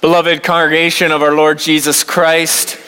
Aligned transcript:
Beloved 0.00 0.42
congregation 0.42 1.12
of 1.12 1.22
our 1.22 1.34
Lord 1.34 1.58
Jesus 1.58 2.04
Christ, 2.04 2.78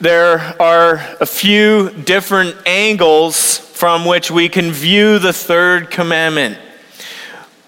there 0.00 0.38
are 0.58 0.94
a 1.20 1.26
few 1.26 1.90
different 1.90 2.56
angles 2.64 3.58
from 3.58 4.06
which 4.06 4.30
we 4.30 4.48
can 4.48 4.70
view 4.70 5.18
the 5.18 5.34
third 5.34 5.90
commandment. 5.90 6.56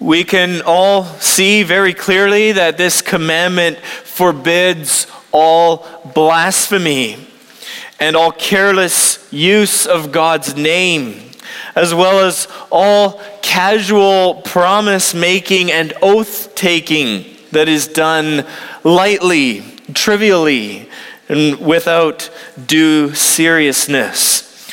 We 0.01 0.25
can 0.25 0.63
all 0.65 1.05
see 1.05 1.63
very 1.63 1.93
clearly 1.93 2.53
that 2.53 2.79
this 2.79 3.03
commandment 3.03 3.77
forbids 3.81 5.07
all 5.31 5.87
blasphemy 6.15 7.19
and 8.01 8.17
all 8.17 8.33
careless 8.33 9.31
use 9.31 9.85
of 9.85 10.11
God's 10.11 10.57
name, 10.57 11.33
as 11.77 11.93
well 11.93 12.27
as 12.27 12.49
all 12.71 13.21
casual 13.43 14.37
promise 14.37 15.13
making 15.13 15.71
and 15.71 15.93
oath 16.01 16.55
taking 16.55 17.38
that 17.53 17.69
is 17.69 17.89
done 17.89 18.45
lightly, 18.85 19.63
trivially, 19.95 20.89
and 21.29 21.59
without 21.59 22.31
due 22.67 23.15
seriousness. 23.15 24.71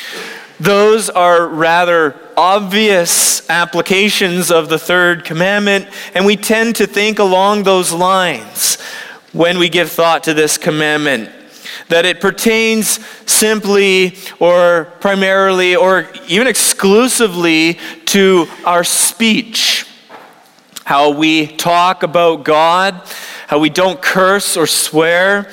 Those 0.58 1.10
are 1.10 1.46
rather 1.46 2.18
obvious 2.36 3.48
applications 3.50 4.50
of 4.50 4.68
the 4.68 4.78
third 4.78 5.24
commandment, 5.24 5.88
and 6.14 6.24
we 6.24 6.36
tend 6.36 6.76
to 6.76 6.86
think 6.86 7.18
along 7.18 7.62
those 7.62 7.92
lines 7.92 8.80
when 9.32 9.58
we 9.58 9.68
give 9.68 9.90
thought 9.90 10.24
to 10.24 10.34
this 10.34 10.56
commandment. 10.56 11.30
That 11.88 12.06
it 12.06 12.20
pertains 12.20 13.04
simply 13.30 14.16
or 14.40 14.86
primarily 15.00 15.76
or 15.76 16.08
even 16.26 16.46
exclusively 16.46 17.78
to 18.06 18.46
our 18.64 18.82
speech 18.82 19.86
how 20.86 21.10
we 21.10 21.48
talk 21.48 22.04
about 22.04 22.44
God, 22.44 23.02
how 23.48 23.58
we 23.58 23.68
don't 23.68 24.00
curse 24.00 24.56
or 24.56 24.68
swear, 24.68 25.50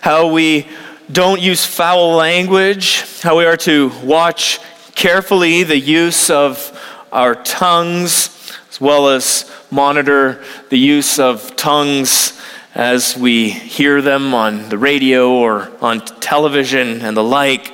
how 0.00 0.32
we 0.32 0.66
don't 1.12 1.40
use 1.40 1.64
foul 1.64 2.16
language, 2.16 3.04
how 3.22 3.38
we 3.38 3.44
are 3.44 3.56
to 3.58 3.92
watch 4.02 4.58
carefully 4.96 5.62
the 5.62 5.78
use 5.78 6.30
of 6.30 6.76
our 7.12 7.36
tongues, 7.36 8.52
as 8.68 8.80
well 8.80 9.08
as 9.08 9.48
monitor 9.70 10.42
the 10.70 10.78
use 10.78 11.20
of 11.20 11.54
tongues 11.54 12.36
as 12.74 13.16
we 13.16 13.48
hear 13.48 14.02
them 14.02 14.34
on 14.34 14.68
the 14.68 14.78
radio 14.78 15.30
or 15.30 15.70
on 15.80 16.00
television 16.00 17.02
and 17.02 17.16
the 17.16 17.22
like. 17.22 17.72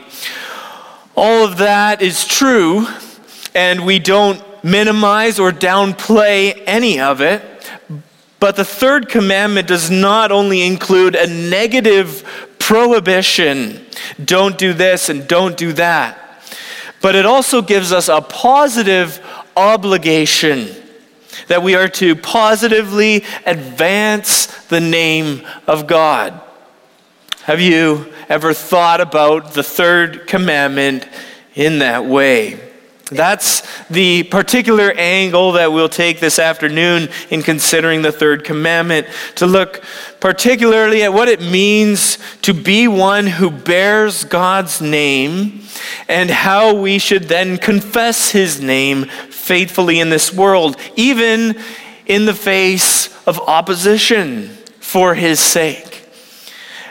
All 1.16 1.42
of 1.42 1.56
that 1.56 2.02
is 2.02 2.26
true, 2.26 2.86
and 3.54 3.86
we 3.86 3.98
don't 3.98 4.44
minimize 4.62 5.38
or 5.38 5.50
downplay 5.50 6.62
any 6.66 7.00
of 7.00 7.20
it. 7.20 7.42
But 8.40 8.56
the 8.56 8.64
third 8.64 9.08
commandment 9.08 9.68
does 9.68 9.90
not 9.90 10.32
only 10.32 10.62
include 10.62 11.14
a 11.14 11.26
negative 11.26 12.48
prohibition 12.58 13.84
don't 14.24 14.58
do 14.58 14.72
this 14.72 15.08
and 15.08 15.28
don't 15.28 15.56
do 15.56 15.72
that, 15.74 16.18
but 17.00 17.14
it 17.14 17.26
also 17.26 17.62
gives 17.62 17.92
us 17.92 18.08
a 18.08 18.20
positive 18.20 19.20
obligation 19.56 20.68
that 21.48 21.62
we 21.62 21.74
are 21.74 21.88
to 21.88 22.16
positively 22.16 23.24
advance 23.46 24.46
the 24.66 24.80
name 24.80 25.46
of 25.66 25.86
God. 25.86 26.40
Have 27.42 27.60
you 27.60 28.12
ever 28.28 28.54
thought 28.54 29.00
about 29.00 29.54
the 29.54 29.62
third 29.62 30.26
commandment 30.26 31.06
in 31.54 31.80
that 31.80 32.04
way? 32.06 32.71
That's 33.10 33.62
the 33.88 34.22
particular 34.24 34.92
angle 34.92 35.52
that 35.52 35.72
we'll 35.72 35.88
take 35.88 36.20
this 36.20 36.38
afternoon 36.38 37.08
in 37.30 37.42
considering 37.42 38.02
the 38.02 38.12
third 38.12 38.44
commandment 38.44 39.06
to 39.36 39.46
look 39.46 39.82
particularly 40.20 41.02
at 41.02 41.12
what 41.12 41.28
it 41.28 41.40
means 41.40 42.18
to 42.42 42.54
be 42.54 42.88
one 42.88 43.26
who 43.26 43.50
bears 43.50 44.24
God's 44.24 44.80
name 44.80 45.62
and 46.08 46.30
how 46.30 46.74
we 46.74 46.98
should 46.98 47.24
then 47.24 47.58
confess 47.58 48.30
his 48.30 48.60
name 48.60 49.06
faithfully 49.06 50.00
in 50.00 50.08
this 50.08 50.32
world, 50.32 50.76
even 50.96 51.60
in 52.06 52.24
the 52.24 52.34
face 52.34 53.14
of 53.26 53.38
opposition 53.40 54.48
for 54.80 55.14
his 55.14 55.40
sake. 55.40 55.92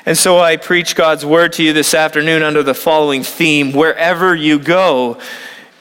And 0.05 0.17
so 0.17 0.39
I 0.39 0.57
preach 0.57 0.95
God's 0.95 1.25
word 1.25 1.53
to 1.53 1.63
you 1.63 1.73
this 1.73 1.93
afternoon 1.93 2.41
under 2.41 2.63
the 2.63 2.73
following 2.73 3.23
theme 3.23 3.71
wherever 3.71 4.35
you 4.35 4.57
go, 4.57 5.19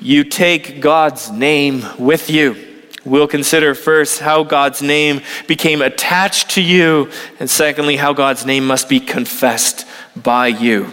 you 0.00 0.24
take 0.24 0.80
God's 0.80 1.30
name 1.30 1.84
with 1.98 2.30
you. 2.30 2.56
We'll 3.04 3.28
consider 3.28 3.74
first 3.74 4.20
how 4.20 4.42
God's 4.42 4.82
name 4.82 5.22
became 5.46 5.80
attached 5.80 6.50
to 6.52 6.62
you, 6.62 7.10
and 7.38 7.48
secondly, 7.48 7.96
how 7.96 8.12
God's 8.12 8.44
name 8.44 8.66
must 8.66 8.88
be 8.88 9.00
confessed 9.00 9.86
by 10.14 10.48
you. 10.48 10.90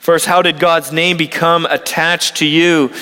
First, 0.00 0.26
how 0.26 0.42
did 0.42 0.58
God's 0.58 0.92
name 0.92 1.16
become 1.16 1.64
attached 1.64 2.36
to 2.36 2.46
you? 2.46 2.92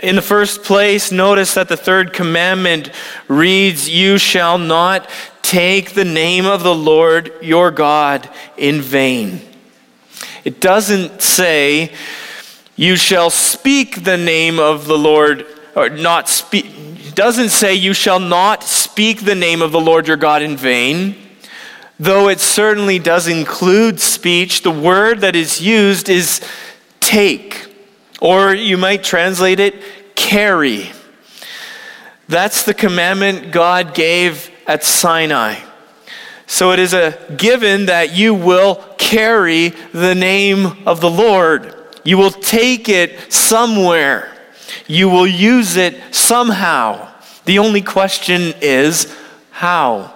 In 0.00 0.14
the 0.14 0.22
first 0.22 0.62
place, 0.62 1.10
notice 1.10 1.54
that 1.54 1.68
the 1.68 1.76
third 1.76 2.12
commandment 2.12 2.90
reads, 3.26 3.90
You 3.90 4.16
shall 4.16 4.58
not 4.58 5.10
take 5.42 5.94
the 5.94 6.04
name 6.04 6.46
of 6.46 6.62
the 6.62 6.74
Lord 6.74 7.32
your 7.42 7.72
God 7.72 8.30
in 8.56 8.80
vain. 8.80 9.40
It 10.44 10.60
doesn't 10.60 11.20
say, 11.20 11.92
you 12.76 12.96
shall 12.96 13.30
speak 13.30 14.04
the 14.04 14.16
name 14.16 14.58
of 14.58 14.86
the 14.86 14.98
Lord, 14.98 15.46
or 15.74 15.88
not 15.88 16.28
speak, 16.28 17.14
doesn't 17.14 17.50
say 17.50 17.74
you 17.74 17.92
shall 17.92 18.20
not 18.20 18.62
speak 18.62 19.20
the 19.20 19.34
name 19.34 19.60
of 19.60 19.72
the 19.72 19.80
Lord 19.80 20.08
your 20.08 20.16
God 20.16 20.42
in 20.42 20.56
vain. 20.56 21.16
Though 22.00 22.28
it 22.28 22.40
certainly 22.40 22.98
does 22.98 23.28
include 23.28 24.00
speech, 24.00 24.62
the 24.62 24.70
word 24.70 25.20
that 25.20 25.36
is 25.36 25.60
used 25.60 26.08
is 26.08 26.40
take, 27.00 27.66
or 28.20 28.54
you 28.54 28.76
might 28.76 29.04
translate 29.04 29.60
it 29.60 30.16
carry. 30.16 30.90
That's 32.28 32.64
the 32.64 32.74
commandment 32.74 33.52
God 33.52 33.94
gave 33.94 34.50
at 34.66 34.82
Sinai. 34.82 35.60
So 36.46 36.72
it 36.72 36.78
is 36.78 36.94
a 36.94 37.18
given 37.36 37.86
that 37.86 38.14
you 38.14 38.34
will 38.34 38.76
carry 38.98 39.68
the 39.92 40.14
name 40.14 40.86
of 40.86 41.00
the 41.00 41.10
Lord. 41.10 41.81
You 42.04 42.18
will 42.18 42.30
take 42.30 42.88
it 42.88 43.32
somewhere. 43.32 44.32
You 44.86 45.08
will 45.08 45.26
use 45.26 45.76
it 45.76 46.14
somehow. 46.14 47.08
The 47.44 47.58
only 47.58 47.82
question 47.82 48.54
is 48.60 49.14
how. 49.50 50.14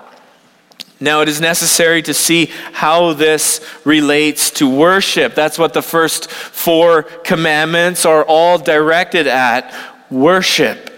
Now, 0.98 1.20
it 1.20 1.28
is 1.28 1.40
necessary 1.42 2.00
to 2.02 2.14
see 2.14 2.46
how 2.72 3.12
this 3.12 3.60
relates 3.84 4.50
to 4.52 4.68
worship. 4.68 5.34
That's 5.34 5.58
what 5.58 5.74
the 5.74 5.82
first 5.82 6.30
four 6.30 7.02
commandments 7.02 8.06
are 8.06 8.24
all 8.24 8.56
directed 8.56 9.26
at 9.26 9.74
worship. 10.10 10.90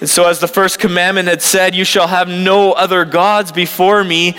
And 0.00 0.08
so, 0.08 0.28
as 0.28 0.40
the 0.40 0.48
first 0.48 0.78
commandment 0.78 1.28
had 1.28 1.40
said, 1.40 1.74
You 1.74 1.84
shall 1.84 2.08
have 2.08 2.28
no 2.28 2.72
other 2.72 3.04
gods 3.06 3.50
before 3.50 4.04
me 4.04 4.36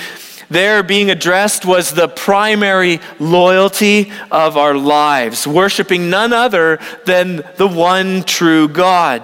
there 0.49 0.83
being 0.83 1.09
addressed 1.09 1.65
was 1.65 1.91
the 1.91 2.07
primary 2.07 2.99
loyalty 3.19 4.11
of 4.31 4.57
our 4.57 4.75
lives, 4.75 5.45
worshiping 5.45 6.09
none 6.09 6.33
other 6.33 6.79
than 7.05 7.43
the 7.57 7.67
one 7.67 8.23
true 8.23 8.67
God. 8.67 9.23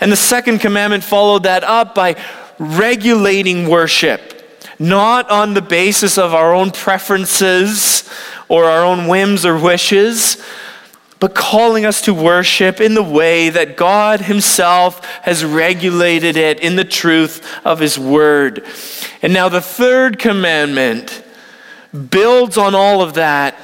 And 0.00 0.10
the 0.10 0.16
second 0.16 0.60
commandment 0.60 1.04
followed 1.04 1.42
that 1.42 1.64
up 1.64 1.94
by 1.94 2.16
regulating 2.58 3.68
worship, 3.68 4.42
not 4.78 5.30
on 5.30 5.54
the 5.54 5.62
basis 5.62 6.16
of 6.16 6.32
our 6.34 6.54
own 6.54 6.70
preferences 6.70 8.08
or 8.48 8.64
our 8.64 8.84
own 8.84 9.08
whims 9.08 9.44
or 9.44 9.58
wishes 9.58 10.42
but 11.18 11.34
calling 11.34 11.86
us 11.86 12.02
to 12.02 12.14
worship 12.14 12.80
in 12.80 12.94
the 12.94 13.02
way 13.02 13.48
that 13.48 13.76
God 13.76 14.20
Himself 14.20 15.04
has 15.22 15.44
regulated 15.44 16.36
it 16.36 16.60
in 16.60 16.76
the 16.76 16.84
truth 16.84 17.46
of 17.64 17.78
His 17.78 17.98
Word. 17.98 18.66
And 19.22 19.32
now 19.32 19.48
the 19.48 19.60
third 19.60 20.18
commandment 20.18 21.24
builds 22.10 22.58
on 22.58 22.74
all 22.74 23.00
of 23.00 23.14
that 23.14 23.58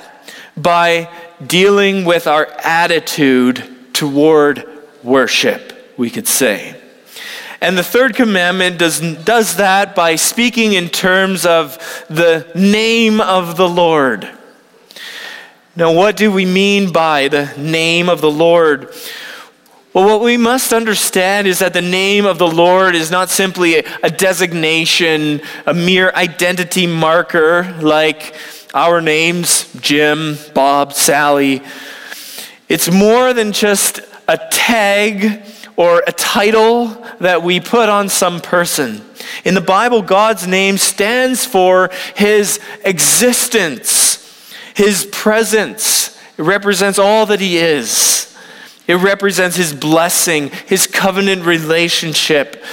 by 0.57 1.11
dealing 1.47 2.05
with 2.05 2.27
our 2.27 2.47
attitude 2.65 3.63
toward 3.93 4.67
worship, 5.03 5.93
we 5.97 6.11
could 6.11 6.29
say. 6.29 6.79
And 7.61 7.79
the 7.79 7.85
third 7.85 8.17
commandment 8.17 8.79
does, 8.79 9.01
does 9.01 9.57
that 9.57 9.95
by 9.95 10.17
speaking 10.17 10.73
in 10.73 10.89
terms 10.89 11.47
of 11.47 11.79
the 12.09 12.51
name 12.57 13.21
of 13.21 13.57
the 13.57 13.69
Lord. 13.69 14.29
Now, 15.75 15.91
what 15.91 16.19
do 16.19 16.31
we 16.31 16.45
mean 16.45 16.93
by 16.93 17.29
the 17.29 17.51
name 17.57 18.11
of 18.11 18.21
the 18.21 18.31
Lord? 18.31 18.93
Well, 19.95 20.05
what 20.05 20.21
we 20.21 20.37
must 20.37 20.71
understand 20.71 21.47
is 21.47 21.61
that 21.61 21.73
the 21.73 21.81
name 21.81 22.27
of 22.27 22.37
the 22.37 22.47
Lord 22.47 22.95
is 22.95 23.11
not 23.11 23.31
simply 23.31 23.77
a, 23.77 24.11
designation, 24.11 25.41
a 25.65 25.73
mere 25.73 26.13
identity 26.15 26.87
marker 26.87 27.75
like 27.81 28.35
our 28.75 29.01
names, 29.01 29.73
Jim, 29.81 30.37
Bob, 30.53 30.93
Sally. 30.93 31.63
It's 32.69 32.91
more 32.91 33.33
than 33.33 33.53
just 33.53 34.01
a 34.29 34.39
tag 34.51 35.43
or 35.77 36.03
a 36.07 36.13
title 36.13 36.89
that 37.21 37.43
we 37.43 37.61
put 37.61 37.89
on 37.89 38.11
some 38.11 38.43
person. 38.43 39.01
In 39.47 39.55
the 39.55 39.63
Bible, 39.63 40.03
God's 40.03 40.47
name 40.47 40.77
stands 40.77 41.47
for 41.47 41.89
his 42.15 42.61
existence, 42.85 44.12
his 44.75 45.07
presence. 45.07 46.19
Represents 46.37 46.99
all 46.99 47.27
that 47.27 47.41
he 47.41 47.59
is. 47.59 48.37
It 48.87 48.95
represents 48.95 49.57
his 49.57 49.73
blessing, 49.73 50.49
his 50.67 50.87
covenant 50.87 51.45
relationship. 51.45 52.65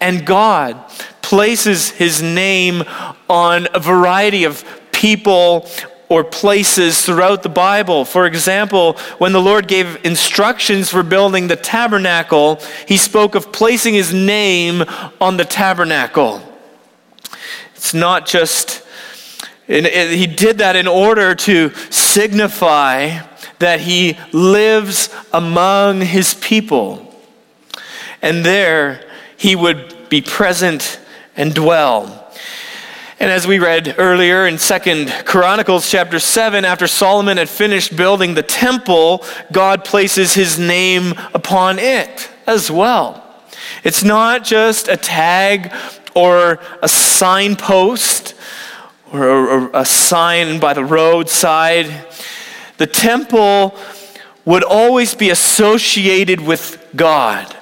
And 0.00 0.24
God 0.24 0.88
places 1.22 1.90
his 1.90 2.22
name 2.22 2.82
on 3.28 3.68
a 3.74 3.80
variety 3.80 4.44
of 4.44 4.64
people 4.92 5.68
or 6.08 6.24
places 6.24 7.04
throughout 7.04 7.42
the 7.42 7.48
Bible. 7.50 8.04
For 8.04 8.26
example, 8.26 8.94
when 9.18 9.32
the 9.32 9.40
Lord 9.40 9.68
gave 9.68 10.04
instructions 10.06 10.88
for 10.88 11.02
building 11.02 11.48
the 11.48 11.56
tabernacle, 11.56 12.60
he 12.86 12.96
spoke 12.96 13.34
of 13.34 13.52
placing 13.52 13.94
his 13.94 14.14
name 14.14 14.82
on 15.20 15.36
the 15.36 15.44
tabernacle. 15.44 16.40
It's 17.74 17.92
not 17.92 18.26
just, 18.26 18.82
he 19.68 20.26
did 20.26 20.58
that 20.58 20.76
in 20.76 20.86
order 20.86 21.34
to 21.34 21.72
signify 21.90 23.20
that 23.58 23.80
he 23.80 24.18
lives 24.32 25.14
among 25.32 26.00
his 26.00 26.34
people. 26.34 27.14
And 28.22 28.44
there 28.44 29.04
he 29.36 29.54
would 29.54 30.08
be 30.08 30.22
present 30.22 30.98
and 31.36 31.54
dwell. 31.54 32.14
And 33.20 33.30
as 33.30 33.46
we 33.46 33.58
read 33.58 33.96
earlier 33.98 34.46
in 34.46 34.58
Second 34.58 35.08
Chronicles 35.24 35.90
chapter 35.90 36.18
7, 36.18 36.64
after 36.64 36.86
Solomon 36.86 37.36
had 37.36 37.48
finished 37.48 37.96
building 37.96 38.34
the 38.34 38.44
temple, 38.44 39.24
God 39.50 39.84
places 39.84 40.34
his 40.34 40.58
name 40.58 41.14
upon 41.34 41.78
it 41.78 42.30
as 42.46 42.70
well. 42.70 43.24
It's 43.84 44.04
not 44.04 44.44
just 44.44 44.88
a 44.88 44.96
tag 44.96 45.72
or 46.14 46.60
a 46.80 46.88
signpost 46.88 48.34
or 49.12 49.37
a 49.74 49.84
sign 49.84 50.60
by 50.60 50.74
the 50.74 50.84
roadside. 50.84 52.06
The 52.78 52.86
temple 52.86 53.76
would 54.44 54.64
always 54.64 55.14
be 55.14 55.30
associated 55.30 56.40
with 56.40 56.92
God. 56.96 57.54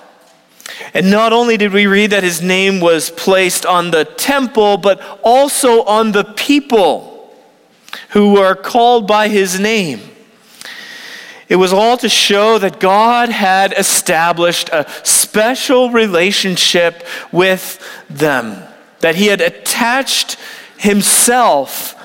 And 0.95 1.11
not 1.11 1.33
only 1.33 1.57
did 1.57 1.73
we 1.73 1.87
read 1.87 2.11
that 2.11 2.23
his 2.23 2.41
name 2.41 2.81
was 2.81 3.11
placed 3.11 3.67
on 3.67 3.91
the 3.91 4.05
temple, 4.05 4.77
but 4.77 5.01
also 5.23 5.83
on 5.85 6.13
the 6.13 6.25
people 6.25 7.35
who 8.11 8.39
are 8.39 8.55
called 8.55 9.07
by 9.07 9.29
his 9.29 9.59
name. 9.59 10.01
It 11.49 11.57
was 11.57 11.73
all 11.73 11.97
to 11.99 12.09
show 12.09 12.59
that 12.59 12.81
God 12.81 13.29
had 13.29 13.73
established 13.73 14.69
a 14.73 14.87
special 15.05 15.91
relationship 15.91 17.07
with 17.31 17.81
them, 18.11 18.63
that 19.01 19.15
he 19.15 19.27
had 19.27 19.41
attached 19.41 20.39
himself 20.77 21.96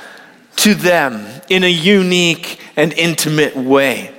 to 0.61 0.75
them 0.75 1.25
in 1.49 1.63
a 1.63 1.71
unique 1.71 2.59
and 2.75 2.93
intimate 2.93 3.55
way. 3.55 4.13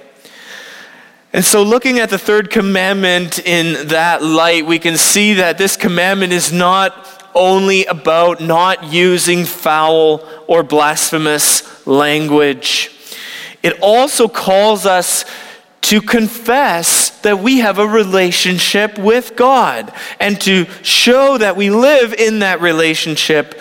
And 1.33 1.44
so, 1.44 1.62
looking 1.62 1.99
at 1.99 2.11
the 2.11 2.19
third 2.19 2.50
commandment 2.50 3.39
in 3.39 3.89
that 3.89 4.23
light, 4.23 4.67
we 4.67 4.79
can 4.79 4.97
see 4.97 5.35
that 5.35 5.56
this 5.56 5.77
commandment 5.77 6.33
is 6.33 6.53
not 6.53 7.31
only 7.35 7.87
about 7.87 8.41
not 8.41 8.93
using 8.93 9.44
foul 9.44 10.29
or 10.47 10.62
blasphemous 10.62 11.87
language, 11.87 12.91
it 13.62 13.79
also 13.81 14.29
calls 14.29 14.85
us 14.85 15.25
to 15.83 16.03
confess 16.03 17.11
that 17.21 17.39
we 17.39 17.59
have 17.59 17.79
a 17.79 17.87
relationship 17.87 18.99
with 18.99 19.37
God 19.37 19.93
and 20.21 20.41
to 20.43 20.67
show 20.83 21.39
that 21.39 21.56
we 21.56 21.71
live 21.71 22.12
in 22.12 22.41
that 22.41 22.61
relationship 22.61 23.61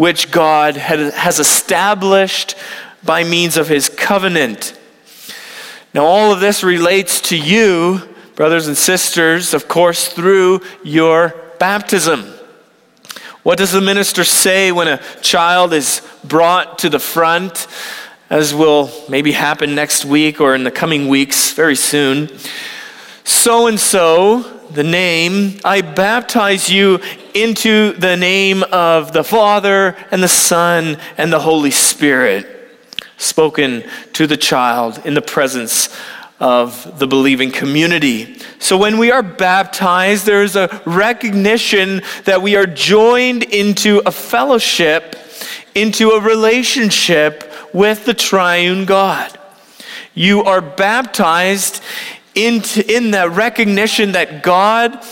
which 0.00 0.30
God 0.30 0.78
has 0.78 1.38
established 1.38 2.54
by 3.04 3.22
means 3.22 3.58
of 3.58 3.68
his 3.68 3.90
covenant. 3.90 4.74
Now, 5.92 6.06
all 6.06 6.32
of 6.32 6.40
this 6.40 6.62
relates 6.62 7.20
to 7.28 7.36
you, 7.36 8.08
brothers 8.34 8.66
and 8.66 8.78
sisters, 8.78 9.52
of 9.52 9.68
course, 9.68 10.08
through 10.08 10.62
your 10.82 11.34
baptism. 11.58 12.32
What 13.42 13.58
does 13.58 13.72
the 13.72 13.82
minister 13.82 14.24
say 14.24 14.72
when 14.72 14.88
a 14.88 15.02
child 15.20 15.74
is 15.74 16.00
brought 16.24 16.78
to 16.78 16.88
the 16.88 16.98
front, 16.98 17.66
as 18.30 18.54
will 18.54 18.90
maybe 19.10 19.32
happen 19.32 19.74
next 19.74 20.06
week 20.06 20.40
or 20.40 20.54
in 20.54 20.64
the 20.64 20.70
coming 20.70 21.08
weeks 21.08 21.52
very 21.52 21.76
soon? 21.76 22.30
So 23.24 23.66
and 23.66 23.78
so, 23.78 24.59
the 24.72 24.84
name, 24.84 25.58
I 25.64 25.80
baptize 25.80 26.70
you 26.70 27.00
into 27.34 27.92
the 27.92 28.16
name 28.16 28.62
of 28.72 29.12
the 29.12 29.24
Father 29.24 29.96
and 30.10 30.22
the 30.22 30.28
Son 30.28 30.96
and 31.16 31.32
the 31.32 31.40
Holy 31.40 31.70
Spirit 31.70 32.46
spoken 33.16 33.84
to 34.14 34.26
the 34.26 34.36
child 34.36 35.00
in 35.04 35.14
the 35.14 35.22
presence 35.22 35.94
of 36.38 36.98
the 36.98 37.06
believing 37.06 37.50
community. 37.50 38.38
So 38.58 38.78
when 38.78 38.96
we 38.96 39.10
are 39.10 39.22
baptized, 39.22 40.24
there's 40.24 40.56
a 40.56 40.82
recognition 40.86 42.02
that 42.24 42.40
we 42.40 42.56
are 42.56 42.66
joined 42.66 43.42
into 43.42 44.00
a 44.06 44.10
fellowship, 44.10 45.16
into 45.74 46.10
a 46.10 46.20
relationship 46.20 47.52
with 47.74 48.06
the 48.06 48.14
triune 48.14 48.86
God. 48.86 49.38
You 50.14 50.42
are 50.42 50.62
baptized 50.62 51.82
into, 52.46 52.94
in 52.94 53.12
that 53.12 53.30
recognition 53.32 54.12
that 54.12 54.42
God 54.42 55.02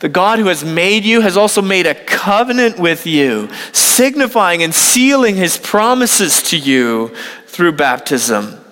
the 0.00 0.08
God 0.10 0.38
who 0.38 0.48
has 0.48 0.62
made 0.62 1.06
you 1.06 1.22
has 1.22 1.34
also 1.34 1.62
made 1.62 1.86
a 1.86 1.94
covenant 1.94 2.78
with 2.78 3.06
you, 3.06 3.48
signifying 3.72 4.62
and 4.62 4.74
sealing 4.74 5.34
his 5.34 5.56
promises 5.56 6.42
to 6.50 6.58
you 6.58 7.08
through 7.46 7.72
baptism. 7.72 8.62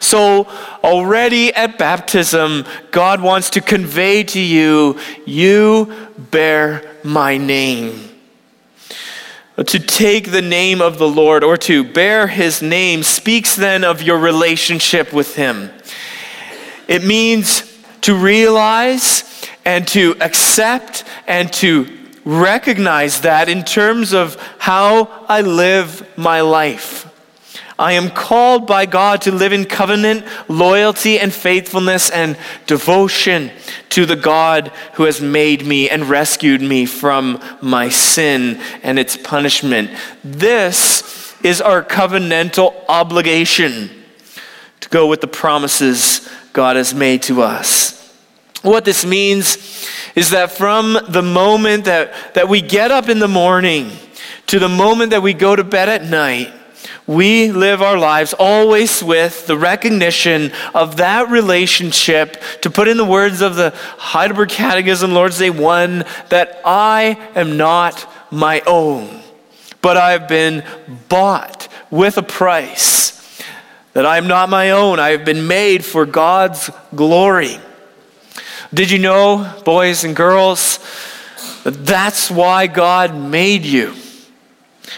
So, 0.00 0.48
already 0.82 1.54
at 1.54 1.78
baptism, 1.78 2.64
God 2.90 3.22
wants 3.22 3.50
to 3.50 3.60
convey 3.60 4.24
to 4.24 4.40
you, 4.40 4.98
you 5.24 5.94
bear 6.18 6.82
my 7.04 7.36
name. 7.36 8.08
To 9.56 9.78
take 9.78 10.32
the 10.32 10.42
name 10.42 10.80
of 10.80 10.98
the 10.98 11.06
Lord 11.06 11.44
or 11.44 11.56
to 11.58 11.84
bear 11.84 12.26
his 12.26 12.60
name 12.60 13.04
speaks 13.04 13.54
then 13.54 13.84
of 13.84 14.02
your 14.02 14.18
relationship 14.18 15.12
with 15.12 15.36
him. 15.36 15.70
It 16.92 17.02
means 17.02 17.62
to 18.02 18.14
realize 18.14 19.24
and 19.64 19.88
to 19.88 20.14
accept 20.20 21.04
and 21.26 21.50
to 21.54 21.86
recognize 22.26 23.22
that 23.22 23.48
in 23.48 23.64
terms 23.64 24.12
of 24.12 24.36
how 24.58 25.04
I 25.26 25.40
live 25.40 26.06
my 26.18 26.42
life. 26.42 27.08
I 27.78 27.92
am 27.92 28.10
called 28.10 28.66
by 28.66 28.84
God 28.84 29.22
to 29.22 29.32
live 29.32 29.54
in 29.54 29.64
covenant, 29.64 30.26
loyalty, 30.48 31.18
and 31.18 31.32
faithfulness 31.32 32.10
and 32.10 32.36
devotion 32.66 33.50
to 33.88 34.04
the 34.04 34.14
God 34.14 34.68
who 34.92 35.04
has 35.04 35.18
made 35.18 35.64
me 35.64 35.88
and 35.88 36.10
rescued 36.10 36.60
me 36.60 36.84
from 36.84 37.42
my 37.62 37.88
sin 37.88 38.60
and 38.82 38.98
its 38.98 39.16
punishment. 39.16 39.90
This 40.22 41.34
is 41.42 41.62
our 41.62 41.82
covenantal 41.82 42.74
obligation 42.86 43.88
to 44.80 44.90
go 44.90 45.06
with 45.06 45.22
the 45.22 45.26
promises 45.26 46.28
God 46.52 46.76
has 46.76 46.94
made 46.94 47.22
to 47.22 47.42
us. 47.42 47.98
What 48.62 48.84
this 48.84 49.04
means 49.04 49.88
is 50.14 50.30
that 50.30 50.52
from 50.52 50.98
the 51.08 51.22
moment 51.22 51.86
that, 51.86 52.34
that 52.34 52.48
we 52.48 52.60
get 52.60 52.90
up 52.90 53.08
in 53.08 53.18
the 53.18 53.28
morning 53.28 53.90
to 54.46 54.58
the 54.58 54.68
moment 54.68 55.10
that 55.10 55.22
we 55.22 55.34
go 55.34 55.56
to 55.56 55.64
bed 55.64 55.88
at 55.88 56.04
night, 56.04 56.52
we 57.06 57.50
live 57.50 57.82
our 57.82 57.98
lives 57.98 58.32
always 58.32 59.02
with 59.02 59.46
the 59.46 59.56
recognition 59.56 60.52
of 60.74 60.98
that 60.98 61.28
relationship, 61.30 62.40
to 62.60 62.70
put 62.70 62.86
in 62.86 62.96
the 62.96 63.04
words 63.04 63.40
of 63.40 63.56
the 63.56 63.70
Heidelberg 63.98 64.50
Catechism, 64.50 65.12
Lord's 65.12 65.38
Day 65.38 65.50
1, 65.50 66.04
that 66.28 66.60
I 66.64 67.18
am 67.34 67.56
not 67.56 68.08
my 68.30 68.60
own, 68.66 69.20
but 69.80 69.96
I 69.96 70.12
have 70.12 70.28
been 70.28 70.64
bought 71.08 71.66
with 71.90 72.18
a 72.18 72.22
price. 72.22 73.21
That 73.92 74.06
I 74.06 74.16
am 74.16 74.26
not 74.26 74.48
my 74.48 74.70
own, 74.70 74.98
I 74.98 75.10
have 75.10 75.24
been 75.24 75.46
made 75.46 75.84
for 75.84 76.06
God's 76.06 76.70
glory. 76.94 77.58
Did 78.72 78.90
you 78.90 78.98
know, 78.98 79.54
boys 79.64 80.04
and 80.04 80.16
girls, 80.16 80.78
that 81.64 81.84
that's 81.84 82.30
why 82.30 82.66
God 82.66 83.14
made 83.14 83.64
you? 83.64 83.94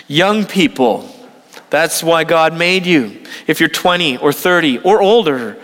Young 0.06 0.44
people, 0.44 1.08
that's 1.70 2.02
why 2.02 2.22
God 2.24 2.56
made 2.56 2.86
you. 2.86 3.20
If 3.48 3.58
you're 3.58 3.68
20 3.68 4.18
or 4.18 4.32
30 4.32 4.78
or 4.78 5.02
older, 5.02 5.56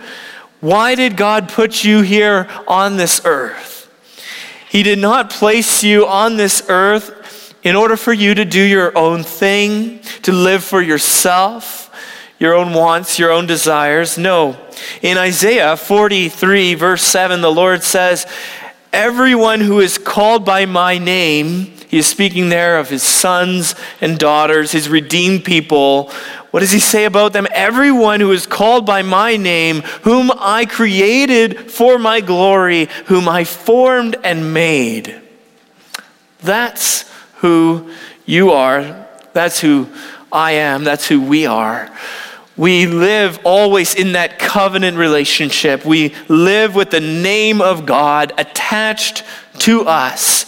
why 0.59 0.95
did 0.95 1.15
God 1.15 1.49
put 1.49 1.83
you 1.83 2.01
here 2.01 2.49
on 2.67 2.97
this 2.97 3.21
earth? 3.23 3.91
He 4.69 4.83
did 4.83 4.99
not 4.99 5.29
place 5.29 5.83
you 5.83 6.05
on 6.05 6.37
this 6.37 6.63
earth 6.69 7.53
in 7.63 7.75
order 7.75 7.97
for 7.97 8.13
you 8.13 8.33
to 8.35 8.45
do 8.45 8.61
your 8.61 8.97
own 8.97 9.23
thing, 9.23 9.99
to 10.23 10.31
live 10.31 10.63
for 10.63 10.81
yourself, 10.81 11.90
your 12.41 12.55
own 12.55 12.73
wants, 12.73 13.19
your 13.19 13.31
own 13.31 13.45
desires. 13.45 14.17
No. 14.17 14.57
In 15.03 15.15
Isaiah 15.15 15.77
43, 15.77 16.73
verse 16.73 17.03
7, 17.03 17.39
the 17.39 17.51
Lord 17.51 17.83
says, 17.83 18.25
Everyone 18.91 19.61
who 19.61 19.79
is 19.79 19.99
called 19.99 20.43
by 20.43 20.65
my 20.65 20.97
name, 20.97 21.71
He 21.87 21.99
is 21.99 22.07
speaking 22.07 22.49
there 22.49 22.79
of 22.79 22.89
his 22.89 23.03
sons 23.03 23.75
and 24.01 24.17
daughters, 24.17 24.71
his 24.71 24.89
redeemed 24.89 25.45
people. 25.45 26.09
What 26.49 26.61
does 26.61 26.71
he 26.71 26.79
say 26.79 27.05
about 27.05 27.31
them? 27.31 27.45
Everyone 27.51 28.19
who 28.19 28.31
is 28.31 28.47
called 28.47 28.87
by 28.87 29.03
my 29.03 29.37
name, 29.37 29.81
whom 30.01 30.31
I 30.35 30.65
created 30.65 31.71
for 31.71 31.99
my 31.99 32.21
glory, 32.21 32.87
whom 33.05 33.29
I 33.29 33.43
formed 33.43 34.15
and 34.23 34.51
made. 34.51 35.21
That's 36.39 37.07
who 37.35 37.91
you 38.25 38.49
are. 38.51 39.07
That's 39.33 39.59
who 39.59 39.89
I 40.31 40.53
am. 40.53 40.83
That's 40.83 41.07
who 41.07 41.21
we 41.21 41.45
are. 41.45 41.87
We 42.61 42.85
live 42.85 43.39
always 43.43 43.95
in 43.95 44.11
that 44.11 44.37
covenant 44.37 44.95
relationship. 44.95 45.83
We 45.83 46.13
live 46.27 46.75
with 46.75 46.91
the 46.91 46.99
name 46.99 47.59
of 47.59 47.87
God 47.87 48.33
attached 48.37 49.23
to 49.61 49.87
us, 49.87 50.45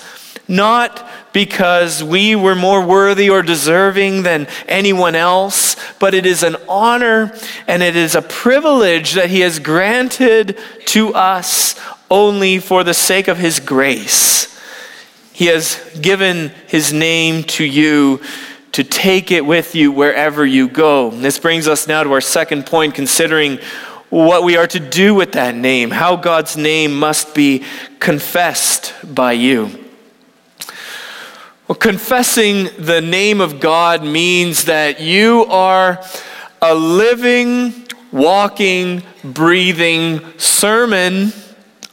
not 0.48 1.10
because 1.34 2.04
we 2.04 2.36
were 2.36 2.54
more 2.54 2.86
worthy 2.86 3.32
or 3.32 3.42
deserving 3.42 4.22
than 4.22 4.46
anyone 4.68 5.16
else, 5.16 5.76
but 5.98 6.14
it 6.14 6.28
is 6.28 6.44
an 6.44 6.58
honor 6.70 7.36
and 7.66 7.82
it 7.82 7.96
is 7.96 8.14
a 8.14 8.22
privilege 8.22 9.14
that 9.14 9.32
He 9.32 9.40
has 9.40 9.58
granted 9.58 10.60
to 10.90 11.16
us 11.16 11.82
only 12.12 12.60
for 12.60 12.84
the 12.84 12.94
sake 12.94 13.28
of 13.28 13.40
His 13.40 13.60
grace. 13.60 14.56
He 15.32 15.48
has 15.48 15.84
given 16.00 16.50
His 16.68 16.94
name 16.94 17.42
to 17.46 17.64
you 17.64 18.22
to 18.74 18.84
take 18.84 19.32
it 19.32 19.46
with 19.46 19.76
you 19.76 19.92
wherever 19.92 20.46
you 20.46 20.68
go. 20.68 21.10
This 21.10 21.40
brings 21.40 21.68
us 21.68 21.88
now 21.88 22.04
to 22.04 22.12
our 22.12 22.22
second 22.22 22.66
point, 22.66 22.96
considering 22.96 23.60
what 24.10 24.44
we 24.44 24.58
are 24.58 24.68
to 24.68 24.80
do 24.80 25.16
with 25.16 25.32
that 25.32 25.56
name, 25.56 25.90
how 25.90 26.16
God's 26.16 26.58
name 26.58 26.94
must 26.94 27.34
be 27.34 27.64
confessed 28.00 28.94
by 29.04 29.32
you. 29.34 29.84
Well, 31.68 31.76
confessing 31.76 32.70
the 32.78 33.02
name 33.02 33.42
of 33.42 33.60
God 33.60 34.04
means 34.04 34.66
that 34.66 35.00
you 35.00 35.46
are 35.46 36.04
a 36.62 36.76
living, 36.76 37.88
walking, 38.12 39.04
breathing 39.24 40.38
sermon 40.38 41.32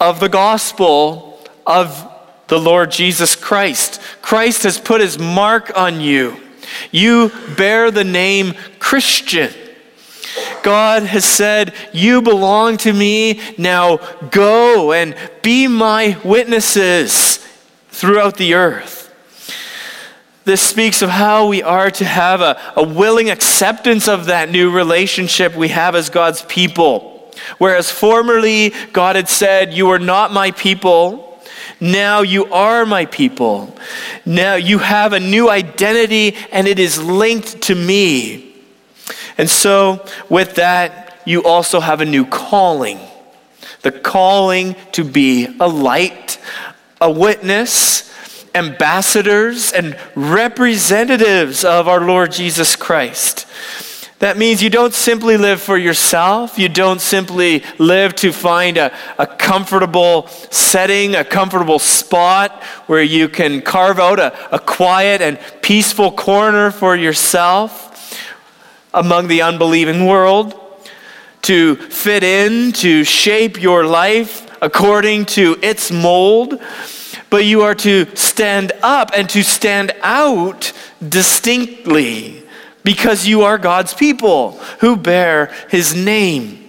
of 0.00 0.18
the 0.18 0.28
gospel 0.28 1.46
of 1.66 2.06
the 2.48 2.58
Lord 2.58 2.90
Jesus 2.90 3.36
Christ. 3.36 4.00
Christ 4.22 4.64
has 4.64 4.78
put 4.78 5.00
his 5.00 5.18
mark 5.18 5.76
on 5.76 6.00
you. 6.00 6.36
You 6.90 7.30
bear 7.56 7.90
the 7.90 8.04
name 8.04 8.54
Christian. 8.78 9.52
God 10.62 11.04
has 11.04 11.24
said, 11.24 11.74
You 11.92 12.22
belong 12.22 12.76
to 12.78 12.92
me. 12.92 13.40
Now 13.56 13.98
go 14.30 14.92
and 14.92 15.14
be 15.42 15.66
my 15.66 16.18
witnesses 16.24 17.38
throughout 17.88 18.36
the 18.36 18.54
earth. 18.54 18.98
This 20.44 20.60
speaks 20.60 21.02
of 21.02 21.10
how 21.10 21.46
we 21.46 21.62
are 21.62 21.90
to 21.92 22.04
have 22.04 22.40
a, 22.40 22.60
a 22.76 22.82
willing 22.82 23.30
acceptance 23.30 24.08
of 24.08 24.26
that 24.26 24.50
new 24.50 24.70
relationship 24.70 25.54
we 25.54 25.68
have 25.68 25.94
as 25.94 26.10
God's 26.10 26.42
people. 26.42 27.32
Whereas 27.58 27.90
formerly 27.90 28.72
God 28.92 29.16
had 29.16 29.28
said, 29.28 29.72
You 29.72 29.90
are 29.90 29.98
not 29.98 30.32
my 30.32 30.50
people. 30.50 31.29
Now 31.80 32.20
you 32.20 32.46
are 32.52 32.84
my 32.84 33.06
people. 33.06 33.76
Now 34.26 34.54
you 34.54 34.78
have 34.78 35.12
a 35.12 35.20
new 35.20 35.48
identity 35.48 36.36
and 36.52 36.68
it 36.68 36.78
is 36.78 37.02
linked 37.02 37.62
to 37.62 37.74
me. 37.74 38.54
And 39.38 39.48
so, 39.48 40.04
with 40.28 40.56
that, 40.56 41.22
you 41.24 41.44
also 41.44 41.80
have 41.80 42.00
a 42.00 42.04
new 42.04 42.26
calling 42.26 43.00
the 43.82 43.92
calling 43.92 44.76
to 44.92 45.04
be 45.04 45.48
a 45.58 45.68
light, 45.68 46.38
a 47.00 47.10
witness, 47.10 48.12
ambassadors, 48.54 49.72
and 49.72 49.98
representatives 50.14 51.64
of 51.64 51.88
our 51.88 52.00
Lord 52.00 52.32
Jesus 52.32 52.76
Christ. 52.76 53.46
That 54.20 54.36
means 54.36 54.62
you 54.62 54.68
don't 54.68 54.92
simply 54.92 55.38
live 55.38 55.62
for 55.62 55.78
yourself. 55.78 56.58
You 56.58 56.68
don't 56.68 57.00
simply 57.00 57.64
live 57.78 58.14
to 58.16 58.32
find 58.32 58.76
a, 58.76 58.94
a 59.18 59.26
comfortable 59.26 60.26
setting, 60.50 61.14
a 61.14 61.24
comfortable 61.24 61.78
spot 61.78 62.62
where 62.86 63.02
you 63.02 63.30
can 63.30 63.62
carve 63.62 63.98
out 63.98 64.18
a, 64.20 64.54
a 64.54 64.58
quiet 64.58 65.22
and 65.22 65.38
peaceful 65.62 66.12
corner 66.12 66.70
for 66.70 66.94
yourself 66.96 67.88
among 68.92 69.28
the 69.28 69.40
unbelieving 69.40 70.04
world, 70.04 70.54
to 71.40 71.76
fit 71.76 72.22
in, 72.22 72.72
to 72.72 73.04
shape 73.04 73.58
your 73.58 73.86
life 73.86 74.46
according 74.60 75.24
to 75.24 75.56
its 75.62 75.90
mold. 75.90 76.60
But 77.30 77.46
you 77.46 77.62
are 77.62 77.76
to 77.76 78.14
stand 78.16 78.72
up 78.82 79.12
and 79.16 79.30
to 79.30 79.42
stand 79.42 79.94
out 80.02 80.74
distinctly 81.08 82.39
because 82.82 83.26
you 83.26 83.42
are 83.42 83.58
God's 83.58 83.94
people 83.94 84.52
who 84.80 84.96
bear 84.96 85.52
his 85.68 85.94
name. 85.94 86.68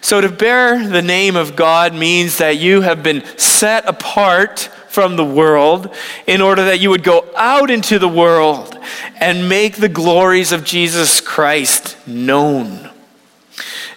So, 0.00 0.20
to 0.20 0.28
bear 0.28 0.86
the 0.86 1.02
name 1.02 1.36
of 1.36 1.54
God 1.54 1.94
means 1.94 2.38
that 2.38 2.58
you 2.58 2.80
have 2.80 3.02
been 3.02 3.24
set 3.38 3.88
apart 3.88 4.68
from 4.88 5.16
the 5.16 5.24
world 5.24 5.94
in 6.26 6.42
order 6.42 6.64
that 6.64 6.80
you 6.80 6.90
would 6.90 7.04
go 7.04 7.24
out 7.36 7.70
into 7.70 7.98
the 7.98 8.08
world 8.08 8.76
and 9.20 9.48
make 9.48 9.76
the 9.76 9.88
glories 9.88 10.52
of 10.52 10.64
Jesus 10.64 11.20
Christ 11.20 11.96
known. 12.06 12.91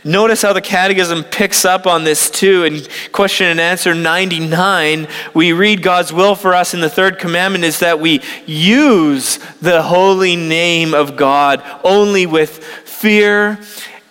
Notice 0.08 0.44
how 0.44 0.54
the 0.54 0.62
Catechism 0.62 1.24
picks 1.24 1.66
up 1.66 1.88
on 1.88 2.04
this 2.04 2.30
too. 2.30 2.64
In 2.64 2.84
question 3.12 3.48
and 3.48 3.60
answer 3.60 3.96
99, 3.96 5.08
we 5.34 5.52
read 5.52 5.82
God's 5.82 6.14
will 6.14 6.36
for 6.36 6.54
us 6.54 6.76
in 6.76 6.80
the 6.80 6.92
third 6.92 7.18
commandment 7.18 7.64
is 7.64 7.80
that 7.80 8.00
we 8.00 8.22
use 8.46 9.40
the 9.62 9.82
holy 9.82 10.36
name 10.36 10.94
of 10.94 11.18
God 11.18 11.64
only 11.84 12.28
with 12.28 12.64
fear 12.64 13.60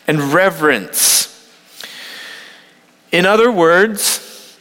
and 0.09 0.21
reverence. 0.35 1.31
In 3.13 3.25
other 3.25 3.53
words, 3.53 4.59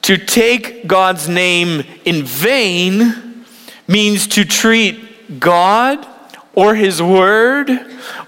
to 0.00 0.16
take 0.16 0.86
God's 0.86 1.28
name 1.28 1.84
in 2.06 2.24
vain 2.24 3.44
means 3.86 4.26
to 4.28 4.46
treat 4.46 5.38
God 5.38 6.06
or 6.54 6.74
His 6.74 7.02
Word 7.02 7.70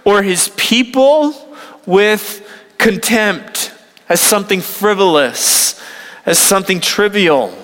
or 0.04 0.22
His 0.22 0.48
people 0.54 1.48
with 1.86 2.41
contempt 2.82 3.72
as 4.08 4.20
something 4.20 4.60
frivolous, 4.60 5.80
as 6.26 6.38
something 6.38 6.80
trivial. 6.80 7.56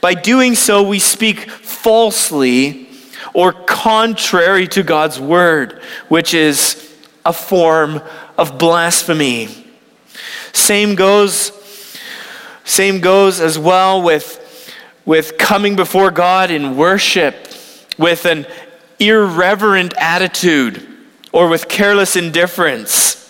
By 0.00 0.14
doing 0.14 0.54
so, 0.54 0.82
we 0.82 1.00
speak 1.00 1.50
falsely 1.50 2.88
or 3.34 3.52
contrary 3.52 4.68
to 4.68 4.82
God's 4.84 5.18
word, 5.18 5.82
which 6.08 6.34
is 6.34 6.94
a 7.24 7.32
form 7.32 8.00
of 8.38 8.56
blasphemy. 8.56 9.48
Same 10.52 10.94
goes, 10.94 11.50
same 12.64 13.00
goes 13.00 13.40
as 13.40 13.58
well 13.58 14.00
with, 14.02 14.72
with 15.04 15.36
coming 15.36 15.74
before 15.74 16.12
God 16.12 16.52
in 16.52 16.76
worship 16.76 17.34
with 17.98 18.24
an 18.24 18.46
irreverent 19.00 19.94
attitude 19.96 20.86
or 21.32 21.48
with 21.48 21.68
careless 21.68 22.14
indifference. 22.14 23.23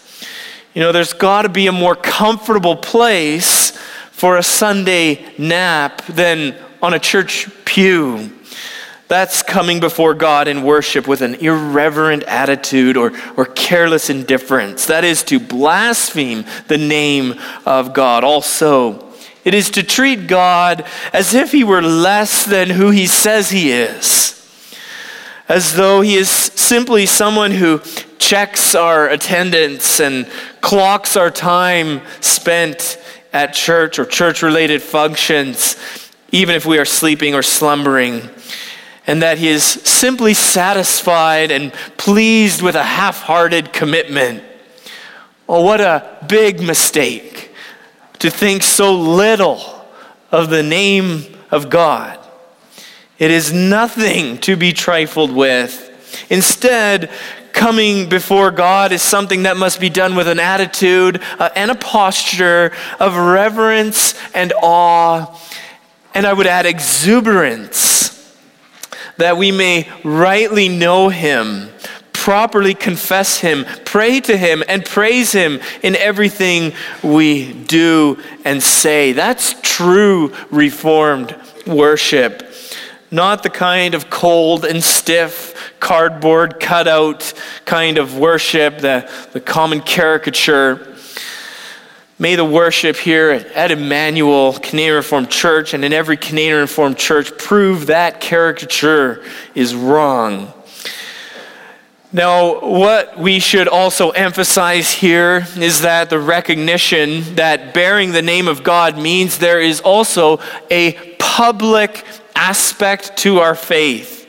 You 0.75 0.81
know, 0.81 0.91
there's 0.91 1.13
got 1.13 1.43
to 1.43 1.49
be 1.49 1.69
a 1.69 1.73
more 1.73 1.95
comfortable 1.95 2.75
place 2.75 3.71
for 4.11 4.37
a 4.37 4.43
Sunday 4.43 5.25
nap 5.39 6.05
than 6.07 6.57
on 6.83 6.95
a 6.95 6.99
church 6.99 7.49
pew. 7.65 8.33
That's 9.07 9.43
coming 9.45 9.79
before 9.79 10.15
God 10.15 10.49
in 10.49 10.65
worship 10.65 11.07
with 11.07 11.21
an 11.21 11.37
irreverent 11.37 12.25
attitude 12.25 12.97
or, 12.97 13.13
or 13.37 13.45
careless 13.45 14.11
indifference. 14.11 14.87
That 14.87 15.05
is 15.05 15.23
to 15.25 15.39
blaspheme 15.39 16.45
the 16.67 16.79
name 16.79 17.35
of 17.65 17.95
God. 17.95 18.25
Also, 18.25 19.13
it 19.45 19.55
is 19.55 19.71
to 19.71 19.85
treat 19.85 20.27
God 20.27 20.85
as 21.13 21.35
if 21.35 21.53
he 21.53 21.63
were 21.63 21.83
less 21.83 22.45
than 22.45 22.71
who 22.71 22.91
he 22.91 23.07
says 23.07 23.51
he 23.51 23.71
is, 23.71 24.33
as 25.49 25.75
though 25.75 26.01
he 26.01 26.17
is 26.17 26.29
simply 26.31 27.07
someone 27.07 27.53
who 27.53 27.81
checks 28.25 28.75
our 28.75 29.11
attendance 29.11 30.01
and 30.01 30.27
clocks 30.63 31.15
our 31.15 31.31
time 31.31 32.01
spent 32.21 32.99
at 33.35 33.53
church 33.53 33.99
or 33.99 34.07
church 34.07 34.43
related 34.43 34.81
functions, 34.81 35.77
even 36.33 36.55
if 36.55 36.65
we 36.65 36.79
are 36.79 36.87
sleeping 36.87 37.35
or 37.35 37.43
slumbering, 37.43 38.31
and 39.07 39.21
that 39.21 39.37
He 39.37 39.49
is 39.49 39.63
simply 39.63 40.33
satisfied 40.33 41.51
and 41.51 41.71
pleased 41.99 42.63
with 42.63 42.75
a 42.77 42.83
half 42.83 43.21
hearted 43.21 43.75
commitment. 43.75 44.43
Oh, 45.47 45.63
what 45.63 45.83
a 45.83 46.25
big 46.27 46.63
mistake 46.63 47.53
to 48.21 48.31
think 48.31 48.63
so 48.63 48.95
little 48.95 49.87
of 50.33 50.49
the 50.49 50.63
name 50.63 51.25
of 51.51 51.69
God. 51.69 52.19
It 53.19 53.31
is 53.31 53.53
nothing 53.53 54.39
to 54.39 54.57
be 54.57 54.73
trifled 54.73 55.31
with. 55.31 56.27
Instead, 56.31 57.11
coming 57.55 58.09
before 58.09 58.51
God 58.51 58.93
is 58.93 59.01
something 59.01 59.45
that 59.45 59.57
must 59.57 59.81
be 59.81 59.89
done 59.89 60.17
with 60.17 60.29
an 60.29 60.41
attitude 60.41 61.23
uh, 61.39 61.49
and 61.57 61.71
a 61.71 61.75
posture 61.75 62.73
of 63.01 63.17
reverence 63.17 64.15
and 64.35 64.53
awe, 64.61 65.41
and 66.13 66.27
I 66.27 66.33
would 66.35 66.47
add 66.47 66.67
exuberance. 66.67 67.95
that 69.17 69.37
we 69.37 69.53
may 69.53 69.89
rightly 70.03 70.69
know 70.69 71.09
him, 71.09 71.71
properly 72.13 72.75
confess 72.75 73.39
him, 73.39 73.65
pray 73.85 74.21
to 74.21 74.37
him, 74.37 74.63
and 74.69 74.85
praise 74.85 75.33
him 75.33 75.61
in 75.83 75.95
everything 75.97 76.73
we 77.03 77.53
do 77.53 78.19
and 78.45 78.63
say. 78.63 79.13
That's 79.13 79.55
true 79.63 80.33
Reformed 80.51 81.37
worship. 81.67 82.43
Not 83.11 83.43
the 83.45 83.51
kind 83.51 83.95
of 83.95 84.11
cold 84.11 84.65
and 84.65 84.83
stiff, 84.83 85.54
cardboard 85.85 86.59
cutout 86.61 87.35
kind 87.67 87.99
of 87.99 88.17
worship, 88.17 88.79
the, 88.79 89.09
the 89.33 89.41
common 89.41 89.83
caricature. 89.83 90.97
May 92.19 92.37
the 92.37 92.45
worship 92.45 92.97
here 92.97 93.33
at 93.33 93.71
Emmanuel 93.71 94.55
Canadian 94.55 94.95
Reformed 94.95 95.31
Church 95.31 95.75
and 95.75 95.85
in 95.85 95.93
every 95.93 96.17
Canadian 96.17 96.61
Reformed 96.61 96.97
church 96.97 97.37
prove 97.37 97.89
that 97.89 98.23
caricature 98.23 99.23
is 99.55 99.75
wrong. 99.75 100.55
Now, 102.15 102.61
what 102.61 103.19
we 103.19 103.39
should 103.39 103.69
also 103.69 104.11
emphasize 104.11 104.91
here 104.91 105.47
is 105.59 105.83
that 105.83 106.09
the 106.09 106.19
recognition 106.19 107.35
that 107.35 107.75
bearing 107.75 108.13
the 108.13 108.23
name 108.23 108.49
of 108.49 108.63
God 108.63 108.97
means 108.97 109.37
there 109.37 109.61
is 109.61 109.83
also 109.83 110.41
a 110.71 110.93
public 111.19 112.07
aspect 112.35 113.19
to 113.19 113.41
our 113.41 113.55
faith. 113.55 114.24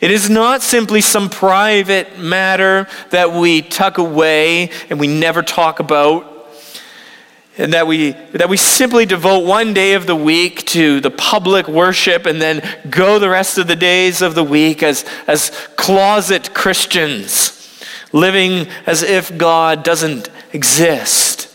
It 0.00 0.10
is 0.10 0.28
not 0.28 0.62
simply 0.62 1.00
some 1.00 1.30
private 1.30 2.18
matter 2.18 2.86
that 3.10 3.32
we 3.32 3.62
tuck 3.62 3.98
away 3.98 4.70
and 4.90 5.00
we 5.00 5.06
never 5.06 5.42
talk 5.42 5.80
about 5.80 6.36
and 7.58 7.72
that 7.72 7.86
we, 7.86 8.10
that 8.32 8.48
we 8.48 8.58
simply 8.58 9.06
devote 9.06 9.46
one 9.46 9.72
day 9.72 9.94
of 9.94 10.06
the 10.06 10.16
week 10.16 10.66
to 10.66 11.00
the 11.00 11.10
public 11.10 11.66
worship 11.66 12.26
and 12.26 12.40
then 12.40 12.62
go 12.90 13.18
the 13.18 13.30
rest 13.30 13.56
of 13.56 13.66
the 13.66 13.76
days 13.76 14.20
of 14.20 14.34
the 14.34 14.44
week 14.44 14.82
as, 14.82 15.04
as 15.26 15.50
closet 15.76 16.52
Christians, 16.52 17.82
living 18.12 18.68
as 18.84 19.02
if 19.02 19.36
God 19.38 19.82
doesn't 19.82 20.28
exist. 20.52 21.48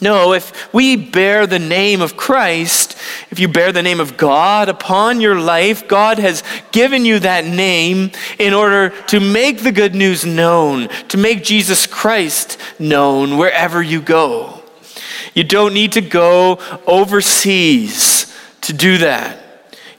No, 0.00 0.32
if 0.32 0.72
we 0.72 0.96
bear 0.96 1.46
the 1.46 1.58
name 1.58 2.00
of 2.00 2.16
Christ, 2.16 2.96
if 3.30 3.38
you 3.38 3.46
bear 3.46 3.70
the 3.70 3.82
name 3.82 4.00
of 4.00 4.16
God 4.16 4.68
upon 4.68 5.20
your 5.20 5.38
life, 5.40 5.86
God 5.86 6.18
has 6.18 6.42
given 6.72 7.04
you 7.04 7.20
that 7.20 7.46
name 7.46 8.10
in 8.38 8.52
order 8.52 8.90
to 9.06 9.20
make 9.20 9.62
the 9.62 9.70
good 9.72 9.94
news 9.94 10.26
known, 10.26 10.88
to 11.08 11.16
make 11.16 11.44
Jesus 11.44 11.86
Christ 11.86 12.58
known 12.80 13.38
wherever 13.38 13.82
you 13.82 14.00
go. 14.00 14.62
You 15.34 15.44
don't 15.44 15.74
need 15.74 15.92
to 15.92 16.00
go 16.00 16.58
overseas 16.86 18.36
to 18.62 18.72
do 18.72 18.98
that. 18.98 19.38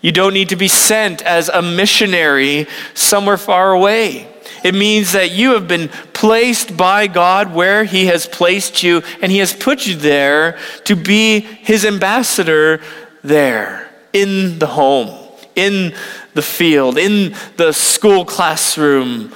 You 0.01 0.11
don't 0.11 0.33
need 0.33 0.49
to 0.49 0.55
be 0.55 0.67
sent 0.67 1.21
as 1.21 1.47
a 1.47 1.61
missionary 1.61 2.67
somewhere 2.93 3.37
far 3.37 3.71
away. 3.71 4.27
It 4.63 4.75
means 4.75 5.13
that 5.13 5.31
you 5.31 5.53
have 5.53 5.67
been 5.67 5.89
placed 6.13 6.77
by 6.77 7.07
God 7.07 7.53
where 7.53 7.83
He 7.83 8.05
has 8.07 8.27
placed 8.27 8.83
you, 8.83 9.01
and 9.21 9.31
He 9.31 9.39
has 9.39 9.53
put 9.53 9.87
you 9.87 9.95
there 9.95 10.59
to 10.85 10.95
be 10.95 11.39
His 11.39 11.85
ambassador 11.85 12.81
there 13.23 13.89
in 14.13 14.59
the 14.59 14.67
home, 14.67 15.09
in 15.55 15.95
the 16.33 16.41
field, 16.41 16.97
in 16.97 17.35
the 17.57 17.71
school 17.71 18.25
classroom, 18.25 19.33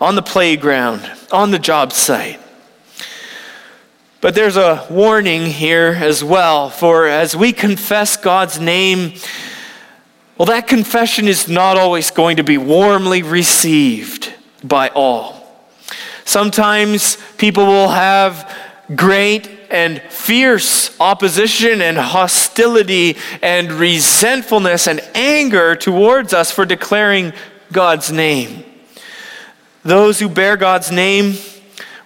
on 0.00 0.14
the 0.14 0.22
playground, 0.22 1.10
on 1.32 1.50
the 1.50 1.58
job 1.58 1.92
site. 1.92 2.40
But 4.20 4.34
there's 4.34 4.56
a 4.56 4.86
warning 4.90 5.46
here 5.46 5.96
as 6.00 6.24
well, 6.24 6.70
for 6.70 7.06
as 7.06 7.36
we 7.36 7.52
confess 7.52 8.16
God's 8.16 8.58
name, 8.58 9.14
well, 10.38 10.46
that 10.46 10.66
confession 10.66 11.28
is 11.28 11.46
not 11.46 11.76
always 11.76 12.10
going 12.10 12.38
to 12.38 12.42
be 12.44 12.58
warmly 12.58 13.22
received 13.22 14.32
by 14.62 14.88
all. 14.88 15.68
Sometimes 16.24 17.18
people 17.36 17.66
will 17.66 17.90
have 17.90 18.50
great 18.96 19.53
and 19.74 20.00
fierce 20.02 20.98
opposition 21.00 21.82
and 21.82 21.98
hostility 21.98 23.16
and 23.42 23.70
resentfulness 23.72 24.86
and 24.86 25.00
anger 25.14 25.76
towards 25.76 26.32
us 26.32 26.50
for 26.50 26.64
declaring 26.64 27.32
God's 27.72 28.10
name. 28.10 28.64
Those 29.82 30.18
who 30.18 30.30
bear 30.30 30.56
God's 30.56 30.90
name 30.90 31.34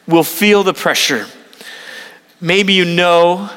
will 0.06 0.24
feel 0.24 0.64
the 0.64 0.74
pressure 0.74 1.26
Maybe 2.40 2.72
you 2.72 2.84
know 2.84 3.50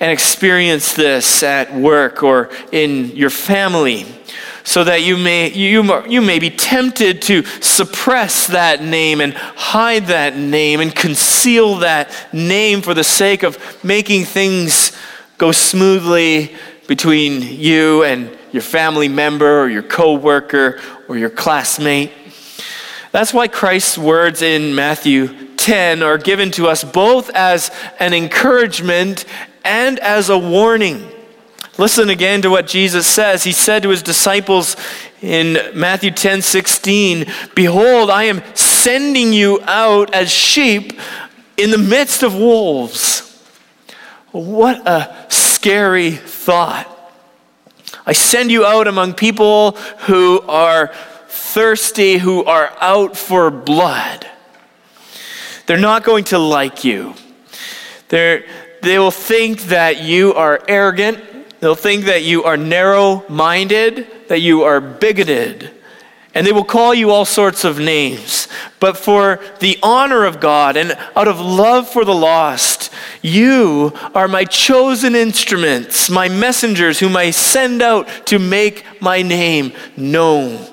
and 0.00 0.10
experience 0.10 0.92
this 0.92 1.42
at 1.42 1.74
work 1.74 2.22
or 2.22 2.50
in 2.72 3.16
your 3.16 3.30
family 3.30 4.04
so 4.68 4.84
that 4.84 5.00
you 5.00 5.16
may, 5.16 5.50
you, 5.50 6.04
you 6.06 6.20
may 6.20 6.38
be 6.38 6.50
tempted 6.50 7.22
to 7.22 7.42
suppress 7.62 8.48
that 8.48 8.82
name 8.82 9.22
and 9.22 9.32
hide 9.32 10.08
that 10.08 10.36
name 10.36 10.80
and 10.80 10.94
conceal 10.94 11.76
that 11.76 12.14
name 12.34 12.82
for 12.82 12.92
the 12.92 13.02
sake 13.02 13.42
of 13.42 13.56
making 13.82 14.26
things 14.26 14.92
go 15.38 15.52
smoothly 15.52 16.54
between 16.86 17.40
you 17.40 18.04
and 18.04 18.30
your 18.52 18.60
family 18.60 19.08
member 19.08 19.62
or 19.62 19.70
your 19.70 19.82
coworker 19.82 20.78
or 21.08 21.16
your 21.16 21.30
classmate. 21.30 22.12
That's 23.10 23.32
why 23.32 23.48
Christ's 23.48 23.96
words 23.96 24.42
in 24.42 24.74
Matthew 24.74 25.56
10 25.56 26.02
are 26.02 26.18
given 26.18 26.50
to 26.52 26.66
us 26.66 26.84
both 26.84 27.30
as 27.30 27.70
an 27.98 28.12
encouragement 28.12 29.24
and 29.64 29.98
as 30.00 30.28
a 30.28 30.36
warning. 30.36 31.10
Listen 31.78 32.10
again 32.10 32.42
to 32.42 32.50
what 32.50 32.66
Jesus 32.66 33.06
says. 33.06 33.44
He 33.44 33.52
said 33.52 33.84
to 33.84 33.90
his 33.90 34.02
disciples 34.02 34.76
in 35.22 35.58
Matthew 35.78 36.10
10 36.10 36.42
16, 36.42 37.26
Behold, 37.54 38.10
I 38.10 38.24
am 38.24 38.42
sending 38.54 39.32
you 39.32 39.60
out 39.62 40.12
as 40.12 40.28
sheep 40.28 41.00
in 41.56 41.70
the 41.70 41.78
midst 41.78 42.24
of 42.24 42.34
wolves. 42.34 43.24
What 44.32 44.86
a 44.88 45.26
scary 45.28 46.10
thought. 46.10 46.94
I 48.04 48.12
send 48.12 48.50
you 48.50 48.66
out 48.66 48.88
among 48.88 49.14
people 49.14 49.72
who 50.06 50.40
are 50.48 50.92
thirsty, 51.28 52.18
who 52.18 52.44
are 52.44 52.72
out 52.80 53.16
for 53.16 53.50
blood. 53.50 54.26
They're 55.66 55.78
not 55.78 56.02
going 56.02 56.24
to 56.24 56.38
like 56.38 56.82
you. 56.82 57.14
They're, 58.08 58.44
they 58.82 58.98
will 58.98 59.10
think 59.10 59.62
that 59.64 60.02
you 60.02 60.34
are 60.34 60.60
arrogant. 60.66 61.37
They'll 61.60 61.74
think 61.74 62.04
that 62.04 62.22
you 62.22 62.44
are 62.44 62.56
narrow 62.56 63.24
minded, 63.28 64.28
that 64.28 64.40
you 64.40 64.62
are 64.62 64.80
bigoted. 64.80 65.72
And 66.34 66.46
they 66.46 66.52
will 66.52 66.64
call 66.64 66.94
you 66.94 67.10
all 67.10 67.24
sorts 67.24 67.64
of 67.64 67.78
names. 67.78 68.46
But 68.80 68.96
for 68.96 69.40
the 69.58 69.78
honor 69.82 70.24
of 70.24 70.40
God 70.40 70.76
and 70.76 70.96
out 71.16 71.26
of 71.26 71.40
love 71.40 71.88
for 71.88 72.04
the 72.04 72.14
lost, 72.14 72.92
you 73.22 73.92
are 74.14 74.28
my 74.28 74.44
chosen 74.44 75.16
instruments, 75.16 76.08
my 76.08 76.28
messengers 76.28 77.00
whom 77.00 77.16
I 77.16 77.30
send 77.30 77.82
out 77.82 78.08
to 78.26 78.38
make 78.38 78.84
my 79.00 79.22
name 79.22 79.72
known. 79.96 80.64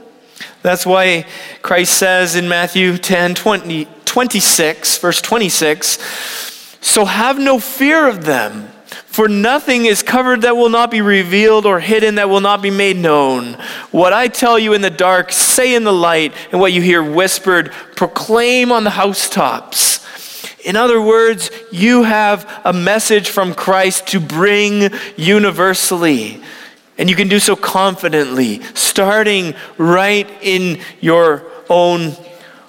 That's 0.61 0.85
why 0.85 1.25
Christ 1.61 1.95
says 1.95 2.35
in 2.35 2.47
Matthew 2.47 2.97
10 2.97 3.35
20, 3.35 3.87
26, 4.05 4.97
verse 4.97 5.21
26 5.21 5.99
So 6.81 7.05
have 7.05 7.39
no 7.39 7.59
fear 7.59 8.07
of 8.07 8.25
them, 8.25 8.69
for 9.15 9.29
nothing 9.29 9.85
is 9.85 10.03
covered 10.03 10.41
that 10.41 10.57
will 10.57 10.67
not 10.67 10.91
be 10.91 10.99
revealed, 10.99 11.65
or 11.65 11.79
hidden 11.79 12.15
that 12.15 12.29
will 12.29 12.41
not 12.41 12.61
be 12.61 12.69
made 12.69 12.97
known. 12.97 13.53
What 13.91 14.11
I 14.11 14.27
tell 14.27 14.59
you 14.59 14.73
in 14.73 14.81
the 14.81 14.89
dark, 14.89 15.31
say 15.31 15.73
in 15.73 15.85
the 15.85 15.93
light, 15.93 16.33
and 16.51 16.59
what 16.59 16.73
you 16.73 16.81
hear 16.81 17.01
whispered, 17.01 17.71
proclaim 17.95 18.73
on 18.73 18.83
the 18.83 18.89
housetops. 18.89 20.05
In 20.65 20.75
other 20.75 21.01
words, 21.01 21.49
you 21.71 22.03
have 22.03 22.45
a 22.65 22.73
message 22.73 23.29
from 23.29 23.53
Christ 23.53 24.07
to 24.07 24.19
bring 24.19 24.89
universally. 25.15 26.43
And 26.97 27.09
you 27.09 27.15
can 27.15 27.29
do 27.29 27.39
so 27.39 27.55
confidently, 27.55 28.63
starting 28.73 29.53
right 29.77 30.29
in 30.41 30.81
your 30.99 31.45
own 31.69 32.17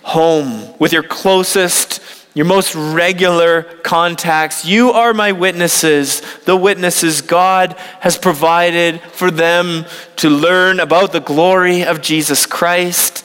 home 0.05 0.79
with 0.79 0.93
your 0.93 1.03
closest, 1.03 2.01
your 2.37 2.45
most 2.45 2.75
regular 2.75 3.63
contacts. 3.83 4.67
You 4.67 4.91
are 4.91 5.15
my 5.15 5.33
witnesses, 5.33 6.21
the 6.45 6.55
witnesses 6.55 7.23
God 7.23 7.73
has 8.01 8.19
provided 8.19 9.01
for 9.01 9.31
them 9.31 9.87
to 10.17 10.29
learn 10.29 10.79
about 10.79 11.13
the 11.13 11.21
glory 11.21 11.83
of 11.83 12.03
Jesus 12.03 12.45
Christ 12.45 13.25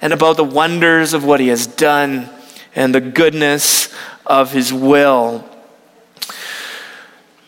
and 0.00 0.12
about 0.12 0.36
the 0.36 0.44
wonders 0.44 1.12
of 1.12 1.24
what 1.24 1.40
he 1.40 1.48
has 1.48 1.66
done 1.66 2.30
and 2.76 2.94
the 2.94 3.00
goodness 3.00 3.92
of 4.24 4.52
his 4.52 4.72
will. 4.72 5.44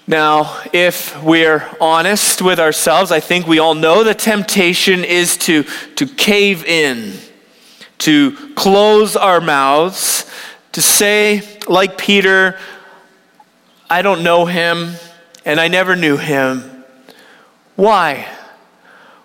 Now, 0.08 0.62
if 0.72 1.22
we're 1.22 1.64
honest 1.80 2.42
with 2.42 2.58
ourselves, 2.58 3.12
I 3.12 3.20
think 3.20 3.46
we 3.46 3.60
all 3.60 3.76
know 3.76 4.02
the 4.02 4.14
temptation 4.14 5.04
is 5.04 5.36
to, 5.36 5.62
to 5.94 6.06
cave 6.06 6.64
in 6.64 7.14
to 8.04 8.32
close 8.54 9.16
our 9.16 9.40
mouths, 9.40 10.30
to 10.74 10.82
say, 10.82 11.42
like 11.66 11.98
Peter, 11.98 12.56
I 13.90 14.02
don't 14.02 14.22
know 14.22 14.46
him 14.46 14.92
and 15.44 15.58
I 15.58 15.68
never 15.68 15.96
knew 15.96 16.16
him. 16.16 16.84
Why? 17.74 18.28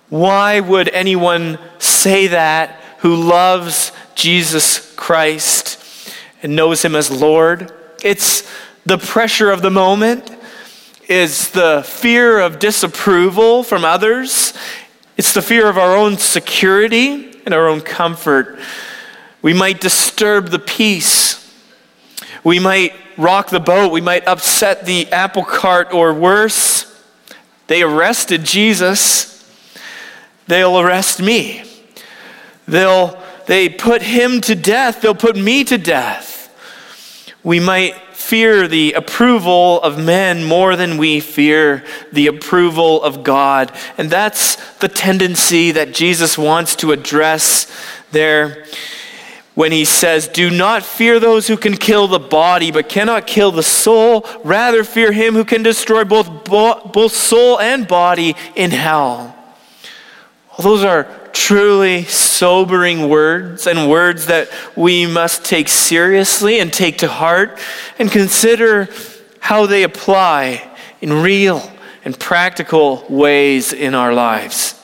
Why 0.09 0.59
would 0.59 0.89
anyone 0.89 1.59
say 1.77 2.27
that 2.27 2.81
who 2.99 3.15
loves 3.15 3.91
Jesus 4.15 4.93
Christ 4.95 6.13
and 6.43 6.55
knows 6.55 6.83
him 6.83 6.95
as 6.95 7.09
Lord. 7.09 7.71
It's 8.03 8.49
the 8.85 8.97
pressure 8.97 9.51
of 9.51 9.61
the 9.61 9.69
moment, 9.69 10.29
is 11.07 11.51
the 11.51 11.83
fear 11.85 12.39
of 12.39 12.59
disapproval 12.59 13.63
from 13.63 13.85
others, 13.85 14.53
it's 15.17 15.33
the 15.33 15.41
fear 15.41 15.67
of 15.67 15.77
our 15.77 15.95
own 15.95 16.17
security 16.17 17.31
and 17.45 17.53
our 17.53 17.67
own 17.67 17.81
comfort. 17.81 18.59
We 19.41 19.53
might 19.53 19.79
disturb 19.81 20.49
the 20.49 20.59
peace. 20.59 21.38
We 22.43 22.59
might 22.59 22.93
rock 23.17 23.49
the 23.49 23.59
boat. 23.59 23.91
We 23.91 24.01
might 24.01 24.27
upset 24.27 24.85
the 24.85 25.11
apple 25.11 25.43
cart, 25.43 25.93
or 25.93 26.13
worse, 26.13 26.85
they 27.67 27.83
arrested 27.83 28.43
Jesus. 28.43 29.27
They'll 30.47 30.79
arrest 30.79 31.21
me. 31.21 31.63
They'll 32.67 33.21
they 33.45 33.67
put 33.67 34.03
him 34.03 34.41
to 34.41 34.53
death. 34.53 35.01
They'll 35.01 35.15
put 35.15 35.35
me 35.35 35.63
to 35.63 35.77
death. 35.79 36.53
We 37.43 37.59
might 37.59 37.95
fear 38.13 38.67
the 38.67 38.93
approval 38.93 39.81
of 39.81 39.97
men 39.97 40.43
more 40.45 40.75
than 40.75 40.97
we 40.97 41.19
fear 41.19 41.83
the 42.13 42.27
approval 42.27 43.01
of 43.01 43.23
God. 43.23 43.71
And 43.97 44.11
that's 44.11 44.55
the 44.77 44.87
tendency 44.87 45.71
that 45.71 45.95
Jesus 45.95 46.37
wants 46.37 46.75
to 46.75 46.91
address 46.91 47.65
there 48.11 48.65
when 49.59 49.73
he 49.73 49.83
says, 49.83 50.29
Do 50.29 50.49
not 50.49 50.83
fear 50.83 51.19
those 51.19 51.49
who 51.49 51.57
can 51.57 51.75
kill 51.75 52.07
the 52.07 52.17
body, 52.17 52.71
but 52.71 52.87
cannot 52.87 53.27
kill 53.27 53.51
the 53.51 53.61
soul. 53.61 54.25
Rather, 54.41 54.85
fear 54.85 55.11
him 55.11 55.33
who 55.33 55.43
can 55.43 55.63
destroy 55.63 56.05
both, 56.05 56.45
both 56.45 57.11
soul 57.11 57.59
and 57.59 57.85
body 57.85 58.37
in 58.55 58.71
hell. 58.71 59.35
Well, 60.51 60.65
those 60.65 60.85
are 60.85 61.09
truly 61.33 62.05
sobering 62.05 63.09
words 63.09 63.67
and 63.67 63.89
words 63.89 64.27
that 64.27 64.49
we 64.77 65.05
must 65.05 65.43
take 65.43 65.67
seriously 65.67 66.61
and 66.61 66.71
take 66.71 66.99
to 66.99 67.09
heart 67.09 67.59
and 67.99 68.09
consider 68.09 68.87
how 69.41 69.65
they 69.65 69.83
apply 69.83 70.73
in 71.01 71.11
real 71.11 71.69
and 72.05 72.17
practical 72.17 73.05
ways 73.09 73.73
in 73.73 73.93
our 73.93 74.13
lives. 74.13 74.81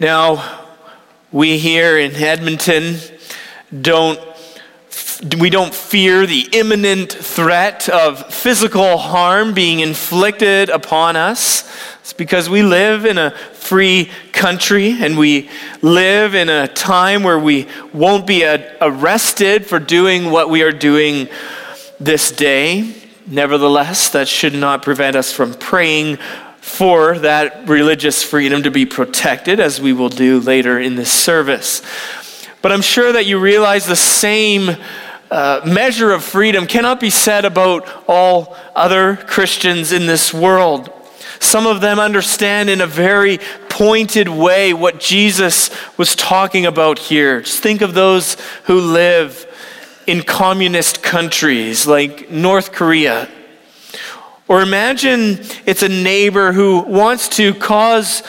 Now, 0.00 0.63
we 1.34 1.58
here 1.58 1.98
in 1.98 2.14
Edmonton 2.14 2.96
don't 3.82 4.20
we 5.40 5.50
don't 5.50 5.74
fear 5.74 6.26
the 6.26 6.48
imminent 6.52 7.10
threat 7.10 7.88
of 7.88 8.32
physical 8.32 8.98
harm 8.98 9.52
being 9.52 9.80
inflicted 9.80 10.68
upon 10.68 11.16
us. 11.16 11.68
It's 12.00 12.12
because 12.12 12.48
we 12.48 12.62
live 12.62 13.04
in 13.04 13.18
a 13.18 13.32
free 13.32 14.10
country 14.30 14.92
and 15.02 15.18
we 15.18 15.50
live 15.82 16.36
in 16.36 16.48
a 16.48 16.68
time 16.68 17.24
where 17.24 17.38
we 17.38 17.66
won't 17.92 18.28
be 18.28 18.44
arrested 18.80 19.66
for 19.66 19.80
doing 19.80 20.30
what 20.30 20.50
we 20.50 20.62
are 20.62 20.72
doing 20.72 21.28
this 21.98 22.30
day. 22.30 22.94
Nevertheless, 23.26 24.10
that 24.10 24.28
should 24.28 24.54
not 24.54 24.82
prevent 24.82 25.16
us 25.16 25.32
from 25.32 25.54
praying 25.54 26.18
for 26.64 27.18
that 27.18 27.68
religious 27.68 28.22
freedom 28.22 28.62
to 28.62 28.70
be 28.70 28.86
protected, 28.86 29.60
as 29.60 29.82
we 29.82 29.92
will 29.92 30.08
do 30.08 30.40
later 30.40 30.80
in 30.80 30.94
this 30.94 31.12
service. 31.12 31.82
But 32.62 32.72
I'm 32.72 32.80
sure 32.80 33.12
that 33.12 33.26
you 33.26 33.38
realize 33.38 33.84
the 33.84 33.94
same 33.94 34.74
uh, 35.30 35.60
measure 35.66 36.10
of 36.10 36.24
freedom 36.24 36.66
cannot 36.66 37.00
be 37.00 37.10
said 37.10 37.44
about 37.44 37.86
all 38.08 38.56
other 38.74 39.14
Christians 39.14 39.92
in 39.92 40.06
this 40.06 40.32
world. 40.32 40.90
Some 41.38 41.66
of 41.66 41.82
them 41.82 42.00
understand 42.00 42.70
in 42.70 42.80
a 42.80 42.86
very 42.86 43.38
pointed 43.68 44.28
way 44.28 44.72
what 44.72 44.98
Jesus 44.98 45.70
was 45.98 46.16
talking 46.16 46.64
about 46.64 46.98
here. 46.98 47.42
Just 47.42 47.62
think 47.62 47.82
of 47.82 47.92
those 47.92 48.38
who 48.64 48.80
live 48.80 49.46
in 50.06 50.22
communist 50.22 51.02
countries 51.02 51.86
like 51.86 52.30
North 52.30 52.72
Korea. 52.72 53.28
Or 54.46 54.62
imagine 54.62 55.40
it's 55.66 55.82
a 55.82 55.88
neighbor 55.88 56.52
who 56.52 56.80
wants 56.80 57.28
to 57.36 57.54
cause 57.54 58.22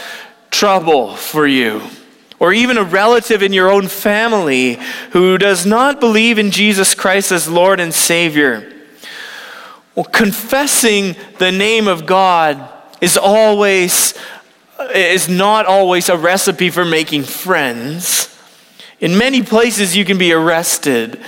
trouble 0.50 1.16
for 1.16 1.46
you 1.46 1.82
or 2.40 2.54
even 2.54 2.78
a 2.78 2.84
relative 2.84 3.42
in 3.42 3.54
your 3.54 3.72
own 3.72 3.88
family 3.88 4.78
who 5.12 5.38
does 5.38 5.66
not 5.66 6.00
believe 6.00 6.38
in 6.38 6.52
Jesus 6.52 6.94
Christ 6.94 7.32
as 7.32 7.48
Lord 7.48 7.80
and 7.80 7.94
Savior. 7.94 8.72
Well, 9.96 10.06
confessing 10.06 11.16
the 11.40 11.52
name 11.52 11.88
of 11.88 12.06
God 12.06 12.70
is 13.02 13.18
always 13.18 14.14
is 14.94 15.30
not 15.30 15.66
always 15.66 16.10
a 16.10 16.18
recipe 16.18 16.70
for 16.70 16.84
making 16.84 17.24
friends. 17.24 18.38
In 19.00 19.18
many 19.18 19.42
places 19.42 19.96
you 19.96 20.04
can 20.04 20.18
be 20.18 20.34
arrested, 20.34 21.24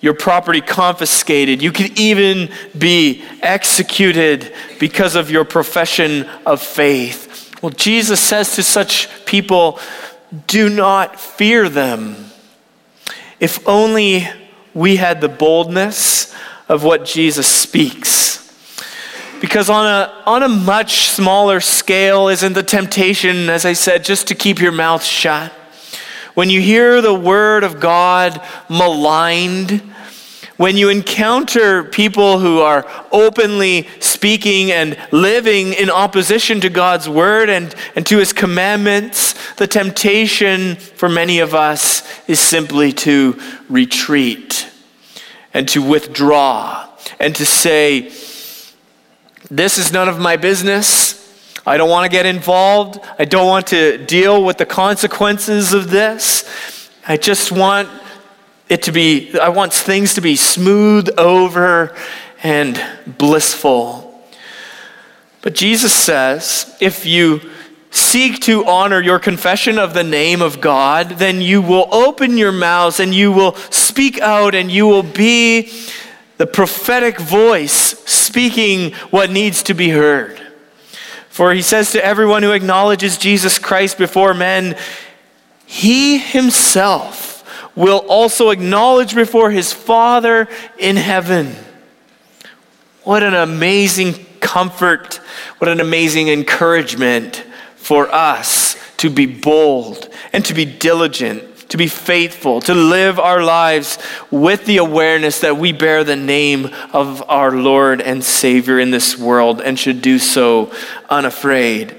your 0.00 0.14
property 0.14 0.60
confiscated, 0.60 1.60
you 1.60 1.72
could 1.72 1.98
even 1.98 2.50
be 2.76 3.24
executed 3.42 4.54
because 4.78 5.16
of 5.16 5.30
your 5.30 5.44
profession 5.44 6.28
of 6.46 6.62
faith. 6.62 7.56
Well, 7.62 7.70
Jesus 7.70 8.20
says 8.20 8.54
to 8.54 8.62
such 8.62 9.08
people, 9.26 9.80
do 10.46 10.68
not 10.68 11.18
fear 11.18 11.68
them. 11.68 12.30
If 13.40 13.66
only 13.66 14.28
we 14.74 14.96
had 14.96 15.20
the 15.20 15.28
boldness 15.28 16.34
of 16.68 16.84
what 16.84 17.04
Jesus 17.04 17.46
speaks. 17.46 18.36
Because 19.40 19.70
on 19.70 19.86
a, 19.86 20.22
on 20.26 20.42
a 20.42 20.48
much 20.48 21.08
smaller 21.08 21.60
scale, 21.60 22.28
isn't 22.28 22.52
the 22.52 22.62
temptation, 22.62 23.48
as 23.48 23.64
I 23.64 23.72
said, 23.72 24.04
just 24.04 24.28
to 24.28 24.34
keep 24.34 24.60
your 24.60 24.72
mouth 24.72 25.02
shut? 25.02 25.52
When 26.34 26.50
you 26.50 26.60
hear 26.60 27.00
the 27.00 27.14
word 27.14 27.64
of 27.64 27.80
God 27.80 28.40
maligned, 28.68 29.87
when 30.58 30.76
you 30.76 30.88
encounter 30.88 31.84
people 31.84 32.40
who 32.40 32.58
are 32.58 32.84
openly 33.12 33.88
speaking 34.00 34.72
and 34.72 34.98
living 35.12 35.72
in 35.72 35.88
opposition 35.88 36.60
to 36.60 36.68
God's 36.68 37.08
word 37.08 37.48
and, 37.48 37.74
and 37.94 38.04
to 38.06 38.18
his 38.18 38.32
commandments, 38.32 39.54
the 39.54 39.68
temptation 39.68 40.74
for 40.74 41.08
many 41.08 41.38
of 41.38 41.54
us 41.54 42.02
is 42.28 42.40
simply 42.40 42.92
to 42.92 43.40
retreat 43.68 44.68
and 45.54 45.68
to 45.68 45.80
withdraw 45.80 46.88
and 47.20 47.36
to 47.36 47.46
say, 47.46 48.12
This 49.50 49.78
is 49.78 49.92
none 49.92 50.08
of 50.08 50.18
my 50.18 50.36
business. 50.36 51.14
I 51.64 51.76
don't 51.76 51.90
want 51.90 52.04
to 52.04 52.10
get 52.10 52.26
involved. 52.26 52.98
I 53.16 53.26
don't 53.26 53.46
want 53.46 53.68
to 53.68 54.04
deal 54.06 54.42
with 54.44 54.58
the 54.58 54.66
consequences 54.66 55.72
of 55.72 55.90
this. 55.90 56.90
I 57.06 57.16
just 57.16 57.52
want 57.52 57.88
it 58.68 58.82
to 58.82 58.92
be, 58.92 59.38
I 59.38 59.48
want 59.48 59.72
things 59.72 60.14
to 60.14 60.20
be 60.20 60.36
smooth 60.36 61.08
over 61.18 61.96
and 62.42 62.80
blissful. 63.06 64.04
But 65.40 65.54
Jesus 65.54 65.92
says, 65.92 66.76
if 66.80 67.06
you 67.06 67.40
seek 67.90 68.40
to 68.40 68.66
honor 68.66 69.00
your 69.00 69.18
confession 69.18 69.78
of 69.78 69.94
the 69.94 70.04
name 70.04 70.42
of 70.42 70.60
God, 70.60 71.10
then 71.10 71.40
you 71.40 71.62
will 71.62 71.88
open 71.92 72.36
your 72.36 72.52
mouths 72.52 73.00
and 73.00 73.14
you 73.14 73.32
will 73.32 73.54
speak 73.70 74.20
out 74.20 74.54
and 74.54 74.70
you 74.70 74.86
will 74.86 75.02
be 75.02 75.72
the 76.36 76.46
prophetic 76.46 77.18
voice 77.18 77.72
speaking 77.72 78.92
what 79.10 79.30
needs 79.30 79.62
to 79.64 79.74
be 79.74 79.88
heard. 79.88 80.40
For 81.28 81.54
he 81.54 81.62
says 81.62 81.92
to 81.92 82.04
everyone 82.04 82.42
who 82.42 82.52
acknowledges 82.52 83.16
Jesus 83.16 83.58
Christ 83.58 83.96
before 83.96 84.34
men, 84.34 84.76
he 85.66 86.18
himself 86.18 87.27
will 87.78 88.04
also 88.08 88.50
acknowledge 88.50 89.14
before 89.14 89.52
his 89.52 89.72
Father 89.72 90.48
in 90.78 90.96
heaven. 90.96 91.54
What 93.04 93.22
an 93.22 93.34
amazing 93.34 94.26
comfort, 94.40 95.20
what 95.58 95.70
an 95.70 95.80
amazing 95.80 96.28
encouragement 96.28 97.44
for 97.76 98.12
us 98.12 98.76
to 98.96 99.08
be 99.08 99.26
bold 99.26 100.12
and 100.32 100.44
to 100.44 100.54
be 100.54 100.64
diligent, 100.64 101.70
to 101.70 101.76
be 101.76 101.86
faithful, 101.86 102.60
to 102.62 102.74
live 102.74 103.20
our 103.20 103.44
lives 103.44 103.96
with 104.32 104.64
the 104.66 104.78
awareness 104.78 105.40
that 105.40 105.56
we 105.56 105.70
bear 105.70 106.02
the 106.02 106.16
name 106.16 106.70
of 106.92 107.22
our 107.28 107.52
Lord 107.52 108.00
and 108.00 108.24
Savior 108.24 108.80
in 108.80 108.90
this 108.90 109.16
world 109.16 109.60
and 109.60 109.78
should 109.78 110.02
do 110.02 110.18
so 110.18 110.72
unafraid. 111.08 111.96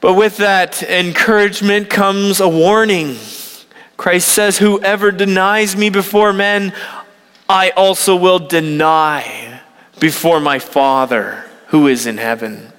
But 0.00 0.14
with 0.14 0.36
that 0.36 0.84
encouragement 0.84 1.90
comes 1.90 2.38
a 2.38 2.48
warning 2.48 3.16
Christ 4.00 4.28
says, 4.28 4.56
Whoever 4.56 5.10
denies 5.10 5.76
me 5.76 5.90
before 5.90 6.32
men, 6.32 6.72
I 7.50 7.68
also 7.68 8.16
will 8.16 8.38
deny 8.38 9.60
before 10.00 10.40
my 10.40 10.58
Father 10.58 11.44
who 11.66 11.86
is 11.86 12.06
in 12.06 12.16
heaven. 12.16 12.72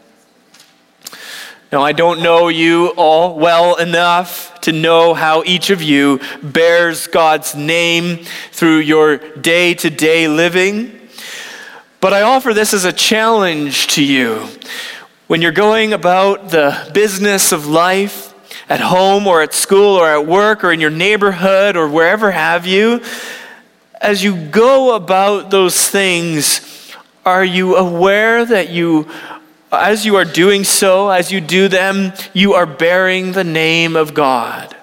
Now, 1.71 1.83
I 1.83 1.91
don't 1.91 2.23
know 2.23 2.47
you 2.47 2.87
all 2.97 3.37
well 3.37 3.75
enough 3.75 4.59
to 4.61 4.71
know 4.71 5.13
how 5.13 5.43
each 5.43 5.69
of 5.69 5.83
you 5.83 6.19
bears 6.41 7.05
God's 7.05 7.53
name 7.53 8.25
through 8.51 8.79
your 8.79 9.17
day 9.17 9.75
to 9.75 9.91
day 9.91 10.27
living, 10.27 11.07
but 11.99 12.13
I 12.13 12.23
offer 12.23 12.51
this 12.51 12.73
as 12.73 12.83
a 12.83 12.91
challenge 12.91 13.85
to 13.89 14.03
you. 14.03 14.47
When 15.27 15.43
you're 15.43 15.51
going 15.51 15.93
about 15.93 16.49
the 16.49 16.89
business 16.95 17.51
of 17.51 17.67
life, 17.67 18.30
at 18.71 18.79
home 18.79 19.27
or 19.27 19.41
at 19.41 19.53
school 19.53 19.97
or 19.97 20.07
at 20.07 20.25
work 20.25 20.63
or 20.63 20.71
in 20.71 20.79
your 20.79 20.89
neighborhood 20.89 21.75
or 21.75 21.89
wherever 21.89 22.31
have 22.31 22.65
you, 22.65 23.03
as 23.99 24.23
you 24.23 24.33
go 24.33 24.95
about 24.95 25.51
those 25.51 25.89
things, 25.89 26.95
are 27.25 27.43
you 27.43 27.75
aware 27.75 28.45
that 28.45 28.69
you, 28.69 29.09
as 29.73 30.05
you 30.05 30.15
are 30.15 30.23
doing 30.23 30.63
so, 30.63 31.09
as 31.09 31.33
you 31.33 31.41
do 31.41 31.67
them, 31.67 32.13
you 32.31 32.53
are 32.53 32.65
bearing 32.65 33.33
the 33.33 33.43
name 33.43 33.97
of 33.97 34.13
God? 34.13 34.73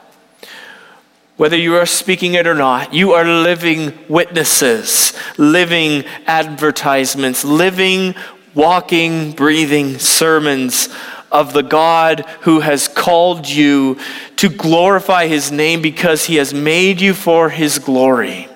Whether 1.39 1.57
you 1.57 1.77
are 1.77 1.87
speaking 1.87 2.35
it 2.35 2.47
or 2.47 2.55
not, 2.55 2.93
you 2.93 3.13
are 3.13 3.25
living 3.25 3.95
witnesses, 4.07 5.15
living 5.39 6.05
advertisements, 6.27 7.43
living, 7.43 8.15
walking, 8.55 9.33
breathing 9.33 9.99
sermons 9.99 10.91
of 11.31 11.53
the 11.53 11.63
God 11.63 12.21
who 12.43 12.61
has 12.61 12.89
called 12.89 13.49
you 13.49 13.99
to 14.37 14.49
glorify 14.49 15.27
his 15.27 15.53
name 15.53 15.83
because 15.83 16.27
he 16.27 16.37
has 16.37 16.55
made 16.55 17.01
you 17.01 17.15
for 17.15 17.51
his 17.51 17.79
glory. 17.79 18.49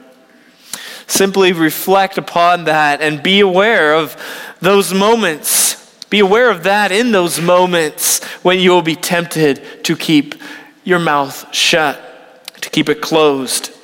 Simply 1.07 1.53
reflect 1.53 2.17
upon 2.19 2.65
that 2.65 3.01
and 3.03 3.23
be 3.23 3.41
aware 3.41 3.95
of 3.95 4.17
those 4.61 4.95
moments. 4.95 5.79
Be 6.09 6.21
aware 6.21 6.51
of 6.51 6.63
that 6.65 6.93
in 6.93 7.13
those 7.13 7.41
moments 7.41 8.25
when 8.43 8.59
you 8.59 8.71
will 8.71 8.83
be 8.83 8.97
tempted 8.97 9.85
to 9.85 9.97
keep 9.97 10.35
your 10.85 10.99
mouth 10.99 11.55
shut 11.55 12.09
to 12.63 12.71
keep 12.71 12.89
it 12.89 13.03
closed. 13.03 13.77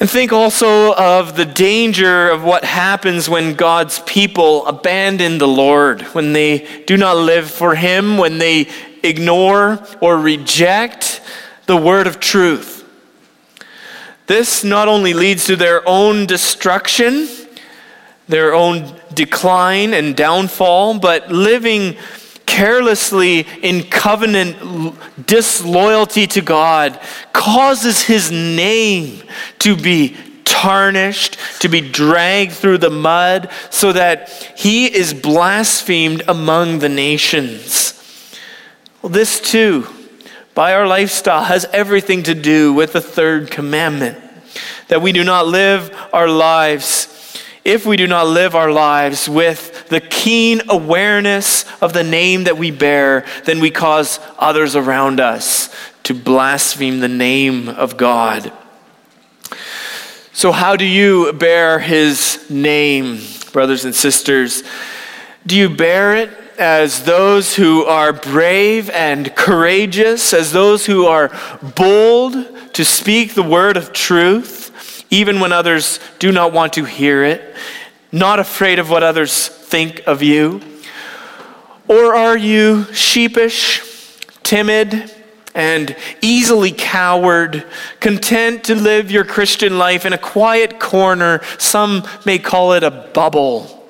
And 0.00 0.08
think 0.08 0.32
also 0.32 0.94
of 0.94 1.36
the 1.36 1.44
danger 1.44 2.30
of 2.30 2.44
what 2.44 2.64
happens 2.64 3.28
when 3.28 3.54
God's 3.54 3.98
people 4.00 4.64
abandon 4.66 5.38
the 5.38 5.48
Lord, 5.48 6.02
when 6.14 6.32
they 6.32 6.84
do 6.86 6.96
not 6.96 7.16
live 7.16 7.50
for 7.50 7.74
Him, 7.74 8.16
when 8.16 8.38
they 8.38 8.68
ignore 9.02 9.84
or 10.00 10.16
reject 10.16 11.20
the 11.66 11.76
word 11.76 12.06
of 12.06 12.20
truth. 12.20 12.88
This 14.28 14.62
not 14.62 14.86
only 14.86 15.14
leads 15.14 15.46
to 15.46 15.56
their 15.56 15.86
own 15.88 16.26
destruction, 16.26 17.28
their 18.28 18.54
own 18.54 18.94
decline 19.14 19.94
and 19.94 20.14
downfall, 20.14 21.00
but 21.00 21.32
living 21.32 21.96
carelessly 22.46 23.46
in 23.62 23.82
covenant 23.84 24.96
disloyalty 25.26 26.26
to 26.26 26.40
God 26.40 27.00
causes 27.32 28.02
his 28.02 28.30
name 28.30 29.22
to 29.60 29.76
be 29.76 30.16
tarnished, 30.44 31.38
to 31.60 31.68
be 31.68 31.80
dragged 31.80 32.52
through 32.52 32.78
the 32.78 32.90
mud, 32.90 33.50
so 33.70 33.92
that 33.92 34.28
he 34.56 34.86
is 34.86 35.14
blasphemed 35.14 36.22
among 36.26 36.78
the 36.80 36.88
nations. 36.88 37.94
Well, 39.02 39.10
this 39.10 39.40
too, 39.40 39.86
by 40.54 40.74
our 40.74 40.86
lifestyle, 40.86 41.44
has 41.44 41.64
everything 41.72 42.24
to 42.24 42.34
do 42.34 42.72
with 42.72 42.92
the 42.92 43.00
third 43.00 43.50
commandment 43.50 44.18
that 44.88 45.02
we 45.02 45.12
do 45.12 45.22
not 45.22 45.46
live 45.46 45.94
our 46.12 46.28
lives 46.28 47.14
if 47.68 47.84
we 47.84 47.98
do 47.98 48.06
not 48.06 48.26
live 48.26 48.54
our 48.54 48.72
lives 48.72 49.28
with 49.28 49.88
the 49.90 50.00
keen 50.00 50.62
awareness 50.70 51.66
of 51.82 51.92
the 51.92 52.02
name 52.02 52.44
that 52.44 52.56
we 52.56 52.70
bear, 52.70 53.26
then 53.44 53.60
we 53.60 53.70
cause 53.70 54.20
others 54.38 54.74
around 54.74 55.20
us 55.20 55.68
to 56.04 56.14
blaspheme 56.14 57.00
the 57.00 57.08
name 57.08 57.68
of 57.68 57.98
God. 57.98 58.50
So, 60.38 60.52
how 60.52 60.76
do 60.76 60.84
you 60.84 61.32
bear 61.32 61.80
his 61.80 62.48
name, 62.48 63.18
brothers 63.50 63.84
and 63.84 63.92
sisters? 63.92 64.62
Do 65.44 65.56
you 65.56 65.68
bear 65.68 66.14
it 66.14 66.30
as 66.56 67.02
those 67.02 67.56
who 67.56 67.82
are 67.86 68.12
brave 68.12 68.88
and 68.90 69.34
courageous, 69.34 70.32
as 70.32 70.52
those 70.52 70.86
who 70.86 71.06
are 71.06 71.32
bold 71.74 72.36
to 72.74 72.84
speak 72.84 73.34
the 73.34 73.42
word 73.42 73.76
of 73.76 73.92
truth? 73.92 74.66
even 75.10 75.40
when 75.40 75.52
others 75.52 75.98
do 76.18 76.30
not 76.30 76.52
want 76.52 76.74
to 76.74 76.84
hear 76.84 77.24
it, 77.24 77.56
not 78.12 78.38
afraid 78.38 78.78
of 78.78 78.90
what 78.90 79.02
others 79.02 79.48
think 79.48 80.02
of 80.06 80.22
you? 80.22 80.60
Or 81.88 82.14
are 82.14 82.36
you 82.36 82.84
sheepish, 82.92 83.80
timid, 84.42 85.10
and 85.54 85.96
easily 86.20 86.72
coward, 86.72 87.64
content 88.00 88.64
to 88.64 88.74
live 88.74 89.10
your 89.10 89.24
Christian 89.24 89.78
life 89.78 90.04
in 90.04 90.12
a 90.12 90.18
quiet 90.18 90.78
corner, 90.78 91.40
some 91.58 92.06
may 92.24 92.38
call 92.38 92.74
it 92.74 92.82
a 92.82 92.90
bubble, 92.90 93.88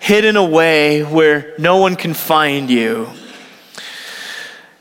hidden 0.00 0.36
away 0.36 1.02
where 1.02 1.54
no 1.58 1.76
one 1.76 1.96
can 1.96 2.14
find 2.14 2.70
you? 2.70 3.08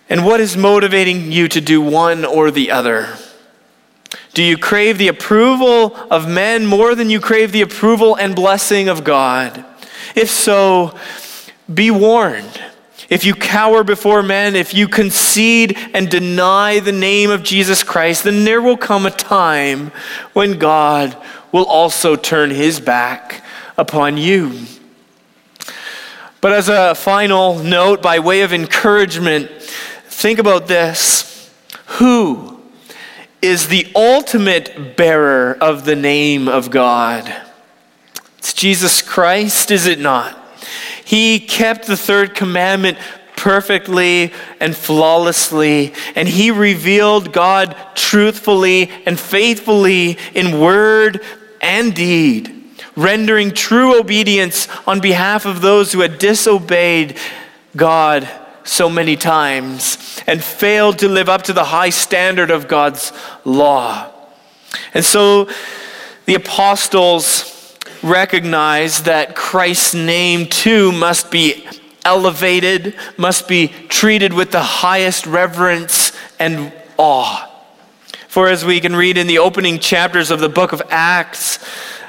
And 0.09 0.25
what 0.25 0.39
is 0.39 0.57
motivating 0.57 1.31
you 1.31 1.47
to 1.47 1.61
do 1.61 1.81
one 1.81 2.25
or 2.25 2.51
the 2.51 2.71
other? 2.71 3.17
Do 4.33 4.43
you 4.43 4.57
crave 4.57 4.97
the 4.97 5.07
approval 5.07 5.95
of 6.09 6.27
men 6.27 6.65
more 6.65 6.95
than 6.95 7.09
you 7.09 7.19
crave 7.19 7.51
the 7.51 7.61
approval 7.61 8.15
and 8.15 8.35
blessing 8.35 8.89
of 8.89 9.03
God? 9.03 9.63
If 10.15 10.29
so, 10.29 10.97
be 11.71 11.91
warned. 11.91 12.61
If 13.13 13.25
you 13.25 13.35
cower 13.35 13.83
before 13.83 14.23
men, 14.23 14.55
if 14.55 14.73
you 14.73 14.87
concede 14.87 15.77
and 15.93 16.09
deny 16.09 16.79
the 16.79 16.91
name 16.91 17.29
of 17.29 17.43
Jesus 17.43 17.83
Christ, 17.83 18.23
then 18.23 18.43
there 18.43 18.59
will 18.59 18.75
come 18.75 19.05
a 19.05 19.11
time 19.11 19.91
when 20.33 20.57
God 20.57 21.15
will 21.51 21.65
also 21.65 22.15
turn 22.15 22.49
his 22.49 22.79
back 22.79 23.43
upon 23.77 24.17
you. 24.17 24.65
But 26.41 26.53
as 26.53 26.69
a 26.69 26.95
final 26.95 27.59
note, 27.59 28.01
by 28.01 28.17
way 28.17 28.41
of 28.41 28.51
encouragement, 28.51 29.51
think 30.07 30.39
about 30.39 30.65
this. 30.65 31.51
Who 31.99 32.59
is 33.43 33.67
the 33.67 33.91
ultimate 33.95 34.95
bearer 34.97 35.55
of 35.61 35.85
the 35.85 35.95
name 35.97 36.47
of 36.47 36.71
God. 36.71 37.31
It's 38.39 38.53
Jesus 38.53 39.03
Christ, 39.03 39.69
is 39.69 39.85
it 39.85 39.99
not? 39.99 40.42
He 41.13 41.39
kept 41.39 41.85
the 41.85 41.95
third 41.95 42.33
commandment 42.33 42.97
perfectly 43.35 44.33
and 44.59 44.75
flawlessly, 44.75 45.93
and 46.15 46.27
he 46.27 46.49
revealed 46.49 47.31
God 47.31 47.77
truthfully 47.93 48.89
and 49.05 49.19
faithfully 49.19 50.17
in 50.33 50.59
word 50.59 51.21
and 51.61 51.93
deed, 51.93 52.63
rendering 52.95 53.51
true 53.51 53.99
obedience 53.99 54.67
on 54.87 55.01
behalf 55.01 55.45
of 55.45 55.61
those 55.61 55.91
who 55.91 55.99
had 55.99 56.17
disobeyed 56.17 57.15
God 57.75 58.27
so 58.63 58.89
many 58.89 59.15
times 59.15 60.19
and 60.25 60.43
failed 60.43 60.97
to 60.97 61.07
live 61.07 61.29
up 61.29 61.43
to 61.43 61.53
the 61.53 61.65
high 61.65 61.91
standard 61.91 62.49
of 62.49 62.67
God's 62.67 63.13
law. 63.45 64.11
And 64.95 65.05
so 65.05 65.47
the 66.25 66.33
apostles 66.33 67.52
recognize 68.03 69.03
that 69.03 69.35
Christ's 69.35 69.93
name 69.93 70.47
too 70.47 70.91
must 70.91 71.31
be 71.31 71.65
elevated, 72.05 72.95
must 73.17 73.47
be 73.47 73.67
treated 73.67 74.33
with 74.33 74.51
the 74.51 74.61
highest 74.61 75.25
reverence 75.25 76.11
and 76.39 76.73
awe. 76.97 77.49
For 78.27 78.49
as 78.49 78.65
we 78.65 78.79
can 78.79 78.95
read 78.95 79.17
in 79.17 79.27
the 79.27 79.39
opening 79.39 79.79
chapters 79.79 80.31
of 80.31 80.39
the 80.39 80.49
book 80.49 80.73
of 80.73 80.81
Acts, 80.89 81.59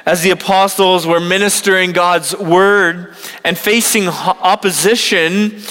as 0.07 0.22
the 0.22 0.30
apostles 0.30 1.07
were 1.07 1.20
ministering 1.20 1.92
God's 1.92 2.37
word 2.37 3.14
and 3.44 3.57
facing 3.57 4.09
opposition, 4.09 5.62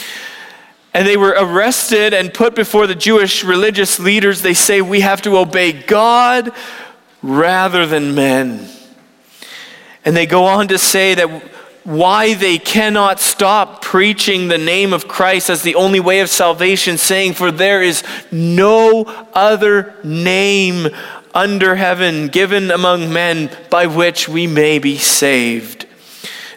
and 0.93 1.07
they 1.07 1.17
were 1.17 1.35
arrested 1.37 2.13
and 2.13 2.33
put 2.33 2.55
before 2.55 2.87
the 2.87 2.95
Jewish 2.95 3.43
religious 3.43 3.99
leaders. 3.99 4.41
They 4.41 4.53
say, 4.53 4.81
We 4.81 5.01
have 5.01 5.21
to 5.23 5.37
obey 5.37 5.71
God 5.71 6.51
rather 7.21 7.85
than 7.85 8.15
men. 8.15 8.69
And 10.05 10.15
they 10.15 10.25
go 10.25 10.45
on 10.45 10.67
to 10.69 10.77
say 10.77 11.15
that 11.15 11.29
why 11.83 12.33
they 12.33 12.57
cannot 12.57 13.19
stop 13.19 13.81
preaching 13.81 14.47
the 14.47 14.57
name 14.57 14.93
of 14.93 15.07
Christ 15.07 15.49
as 15.49 15.63
the 15.63 15.75
only 15.75 15.99
way 15.99 16.21
of 16.21 16.29
salvation, 16.29 16.97
saying, 16.97 17.33
For 17.33 17.51
there 17.51 17.81
is 17.81 18.03
no 18.31 19.03
other 19.33 19.93
name 20.03 20.87
under 21.33 21.75
heaven 21.75 22.27
given 22.27 22.71
among 22.71 23.11
men 23.11 23.49
by 23.69 23.87
which 23.87 24.29
we 24.29 24.47
may 24.47 24.79
be 24.79 24.97
saved. 24.97 25.85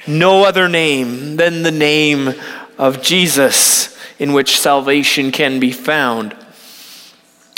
No 0.07 0.45
other 0.45 0.69
name 0.69 1.37
than 1.37 1.63
the 1.63 1.73
name 1.73 2.35
of 2.79 3.03
Jesus 3.03 3.97
in 4.19 4.33
which 4.33 4.61
salvation 4.61 5.33
can 5.33 5.59
be 5.59 5.73
found. 5.73 6.37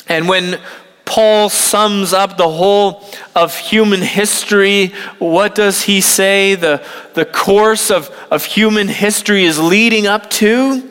And 0.09 0.29
when 0.29 0.59
Paul 1.09 1.49
sums 1.49 2.13
up 2.13 2.37
the 2.37 2.51
whole 2.51 3.03
of 3.35 3.57
human 3.57 4.03
history, 4.03 4.89
what 5.19 5.55
does 5.55 5.83
he 5.83 6.03
say 6.03 6.55
the, 6.55 6.85
the 7.15 7.25
course 7.25 7.91
of, 7.91 8.11
of 8.31 8.45
human 8.45 8.89
history 8.89 9.45
is 9.45 9.59
leading 9.59 10.07
up 10.07 10.29
to? 10.33 10.87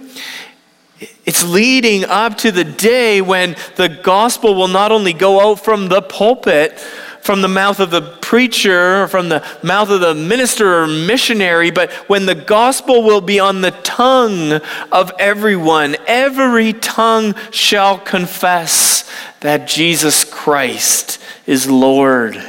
It's 1.24 1.48
leading 1.48 2.04
up 2.04 2.36
to 2.40 2.52
the 2.52 2.64
day 2.64 3.22
when 3.22 3.56
the 3.76 3.90
gospel 3.90 4.56
will 4.56 4.68
not 4.68 4.92
only 4.92 5.14
go 5.14 5.52
out 5.52 5.64
from 5.64 5.88
the 5.88 6.02
pulpit, 6.02 6.80
from 7.22 7.44
the 7.44 7.48
mouth 7.48 7.80
of 7.80 7.92
the 7.92 8.02
preacher 8.02 9.04
or 9.04 9.08
from 9.08 9.30
the 9.30 9.46
mouth 9.62 9.92
of 9.92 10.00
the 10.00 10.16
minister 10.16 10.80
or 10.82 10.88
missionary, 10.88 11.70
but 11.70 11.92
when 12.10 12.26
the 12.26 12.34
gospel 12.34 13.04
will 13.04 13.22
be 13.22 13.40
on 13.40 13.62
the 13.62 13.72
tongue 13.84 14.54
of 14.92 15.12
everyone, 15.20 15.96
every 16.08 16.74
tongue 16.74 17.36
shall 17.52 18.00
confess 18.00 19.08
that 19.42 19.68
Jesus 19.68 20.24
Christ 20.24 21.22
is 21.46 21.70
Lord. 21.70 22.42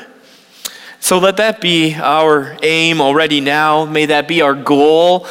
So 1.00 1.18
let 1.18 1.36
that 1.36 1.60
be 1.60 1.94
our 1.94 2.56
aim 2.62 3.00
already 3.00 3.40
now. 3.40 3.84
May 3.84 4.06
that 4.06 4.28
be 4.28 4.42
our 4.42 4.54
goal 4.54 5.26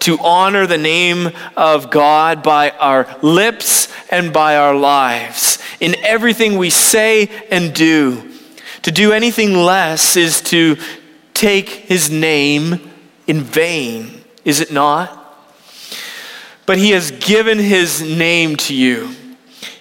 to 0.00 0.18
honor 0.18 0.66
the 0.66 0.78
name 0.78 1.30
of 1.56 1.90
God 1.90 2.42
by 2.42 2.70
our 2.70 3.06
lips 3.22 3.88
and 4.10 4.32
by 4.32 4.56
our 4.56 4.74
lives 4.74 5.58
in 5.80 5.96
everything 6.04 6.58
we 6.58 6.70
say 6.70 7.28
and 7.50 7.72
do. 7.72 8.30
To 8.82 8.90
do 8.90 9.12
anything 9.12 9.54
less 9.54 10.16
is 10.16 10.40
to 10.42 10.76
take 11.34 11.68
his 11.68 12.10
name 12.10 12.80
in 13.26 13.40
vain, 13.40 14.24
is 14.44 14.60
it 14.60 14.72
not? 14.72 15.18
But 16.66 16.78
he 16.78 16.90
has 16.90 17.10
given 17.12 17.58
his 17.58 18.02
name 18.02 18.56
to 18.56 18.74
you. 18.74 19.14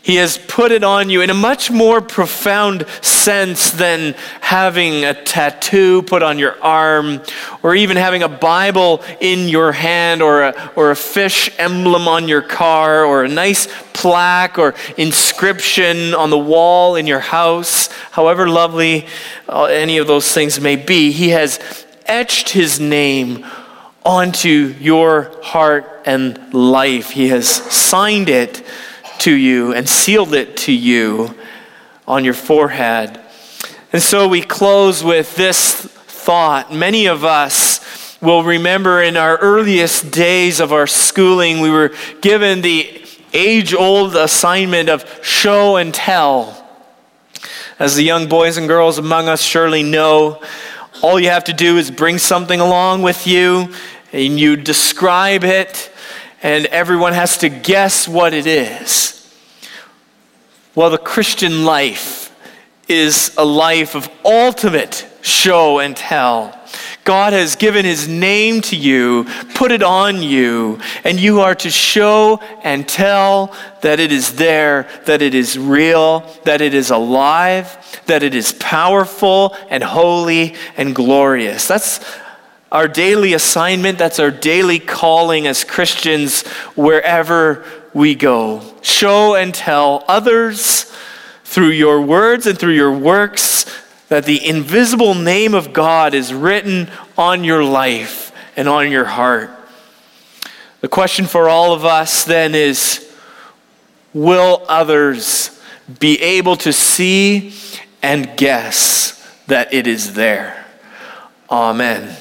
He 0.04 0.16
has 0.16 0.40
put 0.40 0.72
it 0.72 0.84
on 0.84 1.12
you 1.12 1.22
in 1.22 1.30
a 1.30 1.36
much 1.36 1.70
more 1.70 2.02
profound 2.02 2.88
sense 3.02 3.70
than 3.70 4.16
having 4.42 5.06
a 5.06 5.14
tattoo 5.14 6.02
put 6.02 6.24
on 6.24 6.40
your 6.40 6.60
arm 6.64 7.22
or 7.62 7.76
even 7.76 7.98
having 7.98 8.24
a 8.24 8.28
Bible 8.28 9.04
in 9.20 9.48
your 9.48 9.72
hand 9.72 10.24
or 10.24 10.42
a, 10.42 10.72
or 10.76 10.90
a 10.90 10.96
fish 10.96 11.52
emblem 11.60 12.08
on 12.08 12.28
your 12.28 12.42
car 12.42 13.06
or 13.06 13.24
a 13.24 13.28
nice 13.28 13.68
plaque 13.94 14.58
or 14.58 14.74
inscription 14.98 16.16
on 16.16 16.32
the 16.32 16.38
wall 16.38 16.96
in 16.96 17.06
your 17.06 17.20
house, 17.20 17.88
however 18.10 18.50
lovely 18.50 19.06
uh, 19.48 19.66
any 19.66 20.00
of 20.00 20.08
those 20.08 20.32
things 20.34 20.60
may 20.60 20.78
be. 20.78 21.12
He 21.12 21.30
has 21.30 21.86
etched 22.08 22.50
his 22.50 22.80
name 22.80 23.46
onto 24.04 24.74
your 24.80 25.32
heart 25.44 26.02
and 26.06 26.52
life. 26.56 27.12
He 27.12 27.28
has 27.28 27.48
signed 27.48 28.30
it 28.30 28.66
to 29.22 29.32
you 29.32 29.74
and 29.74 29.88
sealed 29.88 30.34
it 30.34 30.58
to 30.58 30.72
you 30.72 31.36
on 32.08 32.24
your 32.24 32.34
forehead. 32.34 33.20
And 33.94 34.02
so 34.02 34.28
we 34.28 34.42
close 34.42 35.04
with 35.04 35.36
this 35.36 35.74
thought. 35.76 36.74
Many 36.74 37.08
of 37.08 37.24
us 37.24 38.18
will 38.22 38.44
remember 38.44 39.02
in 39.02 39.18
our 39.18 39.38
earliest 39.38 40.12
days 40.12 40.60
of 40.60 40.72
our 40.72 40.88
schooling, 40.88 41.60
we 41.60 41.70
were 41.70 41.94
given 42.22 42.62
the 42.62 43.04
age 43.34 43.74
old 43.74 44.16
assignment 44.16 44.90
of 44.90 45.06
show 45.24 45.78
and 45.78 45.94
tell. 45.94 46.58
As 47.80 47.96
the 47.96 48.04
young 48.04 48.30
boys 48.30 48.58
and 48.58 48.68
girls 48.68 48.98
among 48.98 49.28
us 49.28 49.42
surely 49.42 49.84
know, 49.84 50.42
all 51.02 51.20
you 51.20 51.30
have 51.30 51.46
to 51.46 51.54
do 51.54 51.78
is 51.78 51.90
bring 51.90 52.18
something 52.18 52.60
along 52.60 53.02
with 53.02 53.26
you 53.26 53.74
and 54.14 54.40
you 54.40 54.56
describe 54.56 55.44
it 55.44 55.90
and 56.43 56.65
everyone 56.67 57.13
has 57.13 57.38
to 57.39 57.49
guess 57.49 58.08
what 58.08 58.34
it 58.34 58.47
is. 58.47 59.17
Well, 60.73 60.89
the 60.89 60.97
Christian 60.97 61.65
life 61.65 62.34
is 62.88 63.34
a 63.38 63.45
life 63.45 63.95
of 63.95 64.10
ultimate 64.25 65.08
show 65.21 65.80
and 65.80 65.95
tell. 65.95 66.58
God 67.04 67.34
has 67.34 67.56
given 67.56 67.84
his 67.84 68.08
name 68.08 68.62
to 68.62 68.75
you, 68.75 69.25
put 69.56 69.71
it 69.71 69.82
on 69.82 70.21
you, 70.21 70.80
and 71.04 71.19
you 71.19 71.41
are 71.41 71.56
to 71.56 71.69
show 71.69 72.39
and 72.63 72.88
tell 72.88 73.56
that 73.82 73.99
it 73.99 74.12
is 74.12 74.36
there, 74.36 74.88
that 75.06 75.21
it 75.21 75.34
is 75.34 75.58
real, 75.58 76.21
that 76.43 76.62
it 76.62 76.73
is 76.73 76.91
alive, 76.91 78.01
that 78.06 78.23
it 78.23 78.36
is 78.36 78.54
powerful 78.54 79.56
and 79.69 79.84
holy 79.84 80.56
and 80.77 80.93
glorious. 80.95 81.67
That's 81.67 81.99
our 82.72 82.88
daily 82.88 83.34
assignment, 83.34 83.98
that's 83.98 84.20
our 84.20 84.32
daily 84.32 84.80
calling 84.80 85.46
as 85.46 85.64
Christians 85.64 86.48
wherever 86.76 87.66
we 87.94 88.16
go. 88.16 88.62
Show 88.82 89.36
and 89.36 89.54
tell 89.54 90.06
others 90.08 90.92
through 91.44 91.72
your 91.72 92.02
words 92.02 92.48
and 92.48 92.58
through 92.58 92.74
your 92.74 92.94
works 92.94 93.66
that 94.08 94.26
the 94.26 94.46
invisible 94.46 95.16
name 95.16 95.54
of 95.54 95.74
God 95.74 96.14
is 96.14 96.34
written 96.34 96.90
on 97.18 97.44
your 97.44 97.64
life 97.64 98.32
and 98.56 98.70
on 98.70 98.90
your 98.90 99.06
heart. 99.06 99.52
The 100.80 100.88
question 100.88 101.26
for 101.26 101.50
all 101.50 101.74
of 101.74 101.86
us 101.86 102.24
then 102.24 102.56
is 102.56 103.08
will 104.14 104.66
others 104.68 105.62
be 106.00 106.20
able 106.22 106.56
to 106.58 106.74
see 106.74 107.54
and 108.02 108.36
guess 108.38 109.18
that 109.48 109.74
it 109.74 109.88
is 109.88 110.14
there? 110.14 110.66
Amen. 111.50 112.16